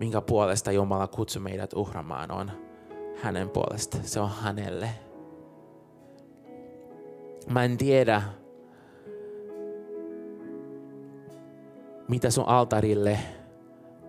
minkä 0.00 0.20
puolesta 0.20 0.72
Jumala 0.72 1.06
kutsui 1.06 1.42
meidät 1.42 1.72
uhramaan, 1.72 2.30
on 2.30 2.50
hänen 3.22 3.50
puolesta. 3.50 3.98
Se 4.02 4.20
on 4.20 4.30
hänelle. 4.30 4.88
Mä 7.50 7.64
en 7.64 7.76
tiedä, 7.76 8.22
mitä 12.08 12.30
sun 12.30 12.48
altarille 12.48 13.18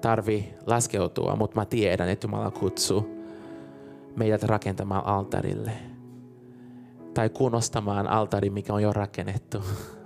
tarvi 0.02 0.54
laskeutua, 0.66 1.36
mutta 1.36 1.60
mä 1.60 1.66
tiedän, 1.66 2.10
että 2.10 2.28
Jumala 2.28 2.52
kutsuu 2.52 3.12
meidät 4.15 4.43
rakentamaan 4.43 5.06
altarille. 5.06 5.71
Tai 7.13 7.30
kunnostamaan 7.30 8.08
altari, 8.08 8.49
mikä 8.49 8.73
on 8.73 8.84
jo 8.84 8.93
rakennettu. 8.93 9.58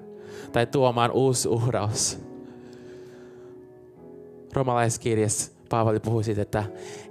tai 0.53 0.65
tuomaan 0.65 1.11
uusi 1.11 1.47
uhraus. 1.47 2.19
Romalaiskirjassa 4.53 5.51
Paavali 5.69 5.99
puhui 5.99 6.23
siitä, 6.23 6.41
että 6.41 6.63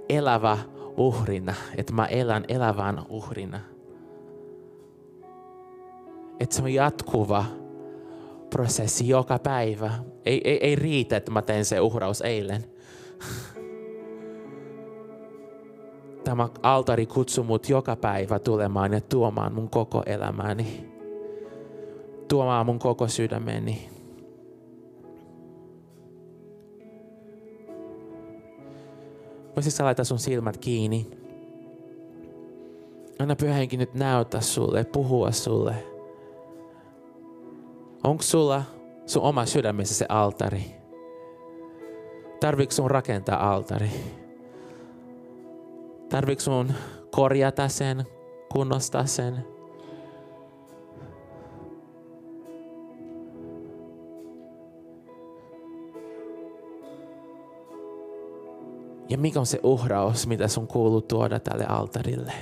elävä 0.09 0.57
uhrina, 0.97 1.53
että 1.77 1.93
mä 1.93 2.05
elän 2.05 2.45
elävän 2.47 3.05
uhrina. 3.09 3.59
Että 6.39 6.55
se 6.55 6.61
on 6.61 6.73
jatkuva 6.73 7.45
prosessi 8.49 9.07
joka 9.07 9.39
päivä. 9.39 9.93
Ei, 10.25 10.41
ei, 10.43 10.67
ei 10.67 10.75
riitä, 10.75 11.17
että 11.17 11.31
mä 11.31 11.41
teen 11.41 11.65
se 11.65 11.79
uhraus 11.79 12.21
eilen. 12.21 12.63
Tämä 16.27 16.49
altari 16.63 17.05
kutsuu 17.05 17.43
mut 17.43 17.69
joka 17.69 17.95
päivä 17.95 18.39
tulemaan 18.39 18.93
ja 18.93 19.01
tuomaan 19.01 19.53
mun 19.53 19.69
koko 19.69 20.03
elämäni. 20.05 20.91
Tuomaan 22.27 22.65
mun 22.65 22.79
koko 22.79 23.07
sydämeni. 23.07 23.89
Voisitko 29.55 29.83
laittaa 29.83 30.05
sun 30.05 30.19
silmät 30.19 30.57
kiinni? 30.57 31.07
Anna 33.19 33.35
pyhänkin 33.35 33.79
nyt 33.79 33.93
näyttää 33.93 34.41
sulle, 34.41 34.83
puhua 34.83 35.31
sulle. 35.31 35.75
Onko 38.03 38.23
sulla 38.23 38.63
sun 39.05 39.23
oma 39.23 39.45
sydämessä 39.45 39.95
se 39.95 40.05
altari? 40.09 40.75
Tarviiko 42.39 42.71
sun 42.71 42.91
rakentaa 42.91 43.53
altari? 43.53 43.91
Tarviiko 46.09 46.41
sun 46.41 46.73
korjata 47.11 47.67
sen, 47.67 48.03
kunnostaa 48.53 49.05
sen? 49.05 49.45
Ja 59.09 59.17
mikä 59.17 59.39
on 59.39 59.45
se 59.45 59.59
uhraus, 59.63 60.27
mitä 60.27 60.47
sun 60.47 60.67
kuuluu 60.67 61.01
tuoda 61.01 61.39
tälle 61.39 61.65
altarille? 61.69 62.33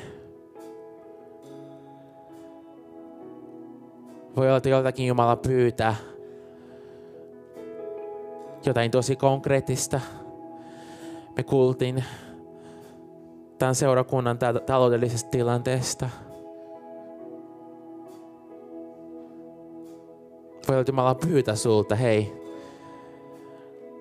Voi 4.37 4.47
olla, 4.47 4.57
että 4.57 4.69
joltakin 4.69 5.07
Jumala 5.07 5.35
pyytää 5.35 5.95
jotain 8.65 8.91
tosi 8.91 9.15
konkreettista. 9.15 10.01
Me 11.37 11.43
kuultiin 11.43 12.03
tämän 13.57 13.75
seurakunnan 13.75 14.37
taloudellisesta 14.65 15.29
tilanteesta. 15.29 16.09
Voi 20.67 20.83
Jumala 20.87 21.15
pyytää 21.15 21.55
sulta, 21.55 21.95
hei, 21.95 22.33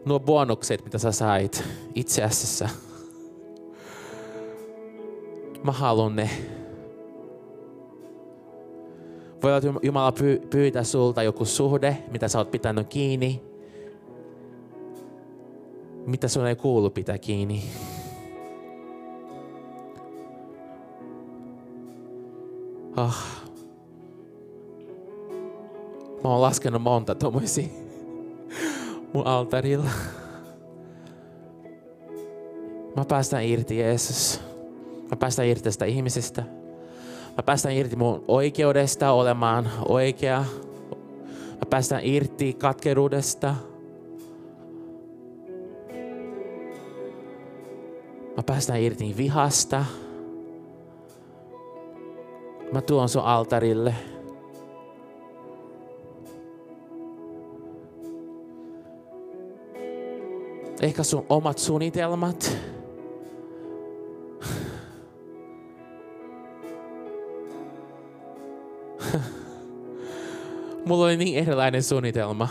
nuo 0.04 0.20
bonukset, 0.20 0.84
mitä 0.84 0.98
sä 0.98 1.12
sait 1.12 1.64
itse 1.94 2.22
asiassa. 2.22 2.68
Mä 5.64 5.72
haluan 5.72 6.16
ne. 6.16 6.30
Voi 9.42 9.52
olla, 9.52 9.80
Jumala 9.82 10.12
pyytää 10.50 10.84
sulta 10.84 11.22
joku 11.22 11.44
suhde, 11.44 11.96
mitä 12.10 12.28
sä 12.28 12.38
oot 12.38 12.50
pitänyt 12.50 12.88
kiinni. 12.88 13.42
Mitä 16.06 16.28
sun 16.28 16.46
ei 16.46 16.56
kuulu 16.56 16.90
pitää 16.90 17.18
kiinni. 17.18 17.62
Oh. 22.96 23.16
Mä 26.24 26.30
oon 26.30 26.42
laskenut 26.42 26.83
monta 26.83 27.14
tommoisia 27.14 27.68
mun 29.14 29.26
altarilla. 29.26 29.90
Mä 32.96 33.04
päästän 33.04 33.44
irti 33.44 33.78
Jeesus. 33.78 34.40
Mä 35.11 35.16
päästän 35.16 35.46
irti 35.46 35.64
tästä 35.64 35.85
ihmisestä. 35.85 36.42
Mä 37.37 37.42
päästän 37.46 37.72
irti 37.72 37.96
mun 37.96 38.24
oikeudesta 38.28 39.12
olemaan 39.12 39.70
oikea. 39.88 40.44
Mä 41.50 41.66
päästän 41.70 42.00
irti 42.02 42.52
katkeruudesta. 42.52 43.54
Mä 48.37 48.42
päästän 48.46 48.80
irti 48.80 49.14
vihasta. 49.16 49.85
Mä 52.74 52.82
tuon 52.82 53.08
sun 53.08 53.22
altarille. 53.22 53.94
Ehkä 60.82 61.02
sun 61.02 61.26
omat 61.28 61.58
suunnitelmat. 61.58 62.56
Mulla 70.87 71.04
oli 71.04 71.16
niin 71.16 71.38
erilainen 71.38 71.82
suunnitelma. 71.82 72.48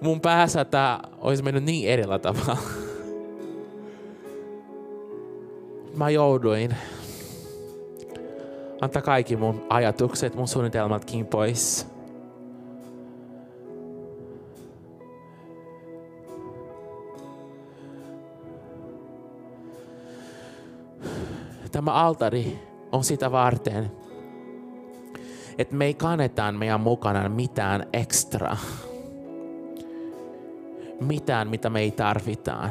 Mun 0.00 0.20
päässä 0.20 0.64
tämä 0.64 1.00
olisi 1.18 1.42
mennyt 1.42 1.64
niin 1.64 1.88
erillä 1.88 2.18
tavalla. 2.18 2.85
Mä 5.96 6.10
jouduin 6.10 6.76
antaa 8.80 9.02
kaikki 9.02 9.36
mun 9.36 9.66
ajatukset, 9.68 10.34
mun 10.34 10.48
suunnitelmatkin 10.48 11.26
pois. 11.26 11.86
Tämä 21.72 21.92
altari 21.92 22.58
on 22.92 23.04
sitä 23.04 23.32
varten, 23.32 23.92
että 25.58 25.76
me 25.76 25.84
ei 25.84 25.94
kannetaan 25.94 26.54
meidän 26.54 26.80
mukana 26.80 27.28
mitään 27.28 27.86
ekstra. 27.92 28.56
Mitään, 31.00 31.48
mitä 31.48 31.70
me 31.70 31.80
ei 31.80 31.90
tarvitaan. 31.90 32.70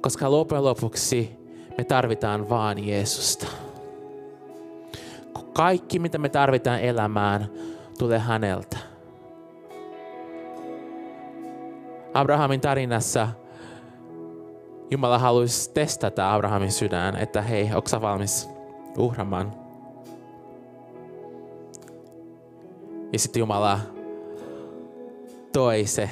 Koska 0.00 0.30
loppujen 0.30 0.64
lopuksi 0.64 1.45
me 1.78 1.84
tarvitaan 1.84 2.48
vaan 2.48 2.86
Jeesusta. 2.86 3.46
Kaikki, 5.52 5.98
mitä 5.98 6.18
me 6.18 6.28
tarvitaan 6.28 6.80
elämään, 6.80 7.50
tulee 7.98 8.18
häneltä. 8.18 8.76
Abrahamin 12.14 12.60
tarinassa 12.60 13.28
Jumala 14.90 15.18
haluaisi 15.18 15.70
testata 15.70 16.34
Abrahamin 16.34 16.72
sydän, 16.72 17.16
että 17.16 17.42
hei, 17.42 17.70
onko 17.74 17.88
sä 17.88 18.00
valmis 18.00 18.48
uhramaan? 18.98 19.52
Ja 23.12 23.18
sitten 23.18 23.40
Jumala 23.40 23.80
toi 25.52 25.86
se 25.86 26.10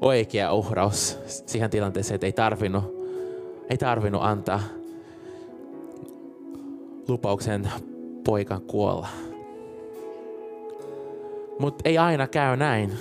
oikea 0.00 0.52
uhraus 0.52 1.18
siihen 1.26 1.70
tilanteeseen, 1.70 2.14
että 2.14 2.26
ei 2.26 2.32
tarvinnut, 2.32 3.03
ei 3.70 3.76
tarvinnut 3.78 4.22
antaa 4.24 4.60
lupauksen 7.08 7.72
poikan 8.24 8.62
kuolla. 8.62 9.08
Mutta 11.58 11.82
ei 11.88 11.98
aina 11.98 12.26
käy 12.26 12.56
näin. 12.56 12.92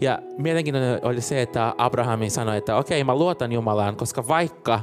Ja 0.00 0.18
mielenkiintoinen 0.38 1.00
oli 1.02 1.20
se, 1.20 1.42
että 1.42 1.74
Abrahami 1.78 2.30
sanoi, 2.30 2.56
että 2.56 2.76
okei, 2.76 3.02
okay, 3.02 3.06
mä 3.06 3.18
luotan 3.18 3.52
Jumalaan, 3.52 3.96
koska 3.96 4.28
vaikka 4.28 4.80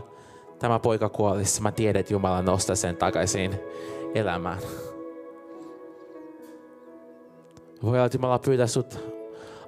tämä 0.59 0.80
poika 0.80 1.09
kuolisi, 1.09 1.62
mä 1.62 1.72
tiedän, 1.72 1.99
että 1.99 2.14
Jumala 2.14 2.41
nostaa 2.41 2.76
sen 2.76 2.97
takaisin 2.97 3.59
elämään. 4.16 4.59
Voi 7.84 7.91
olla, 7.91 8.05
että 8.05 8.18
Jumala 8.18 8.39
pyytää 8.39 8.68
sut 8.68 8.99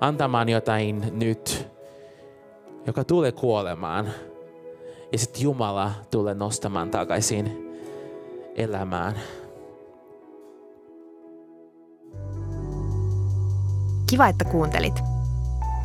antamaan 0.02 0.50
jotain 0.50 1.04
nyt, 1.12 1.68
joka 2.88 3.04
tulee 3.04 3.32
kuolemaan. 3.32 4.08
Ja 5.12 5.18
sitten 5.18 5.42
Jumala 5.42 5.92
tulee 6.12 6.34
nostamaan 6.34 6.92
takaisin 6.92 7.74
elämään. 8.56 9.16
Kiva, 14.10 14.28
että 14.28 14.46
kuuntelit. 14.46 14.94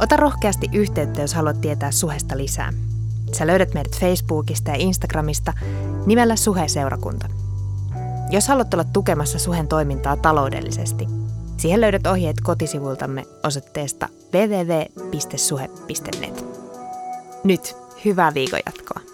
Ota 0.03 0.17
rohkeasti 0.17 0.69
yhteyttä, 0.73 1.21
jos 1.21 1.35
haluat 1.35 1.61
tietää 1.61 1.91
suhesta 1.91 2.37
lisää. 2.37 2.73
Sä 3.33 3.47
löydät 3.47 3.75
meidät 3.75 3.97
Facebookista 4.01 4.71
ja 4.71 4.77
Instagramista 4.79 5.53
nimellä 6.07 6.37
Suhe-seurakunta. 6.37 7.27
Jos 8.31 8.49
haluat 8.49 8.75
olla 8.75 8.85
tukemassa 8.85 9.39
Suhen 9.39 9.69
toimintaa 9.69 10.17
taloudellisesti, 10.17 11.07
siihen 11.57 11.81
löydät 11.81 12.07
ohjeet 12.07 12.37
kotisivultamme 12.41 13.25
osoitteesta 13.45 14.09
www.suhe.net. 14.35 15.19
Nyt 17.45 17.77
hyvää 18.05 18.35
viikon 18.35 18.61
jatkoa. 18.67 19.08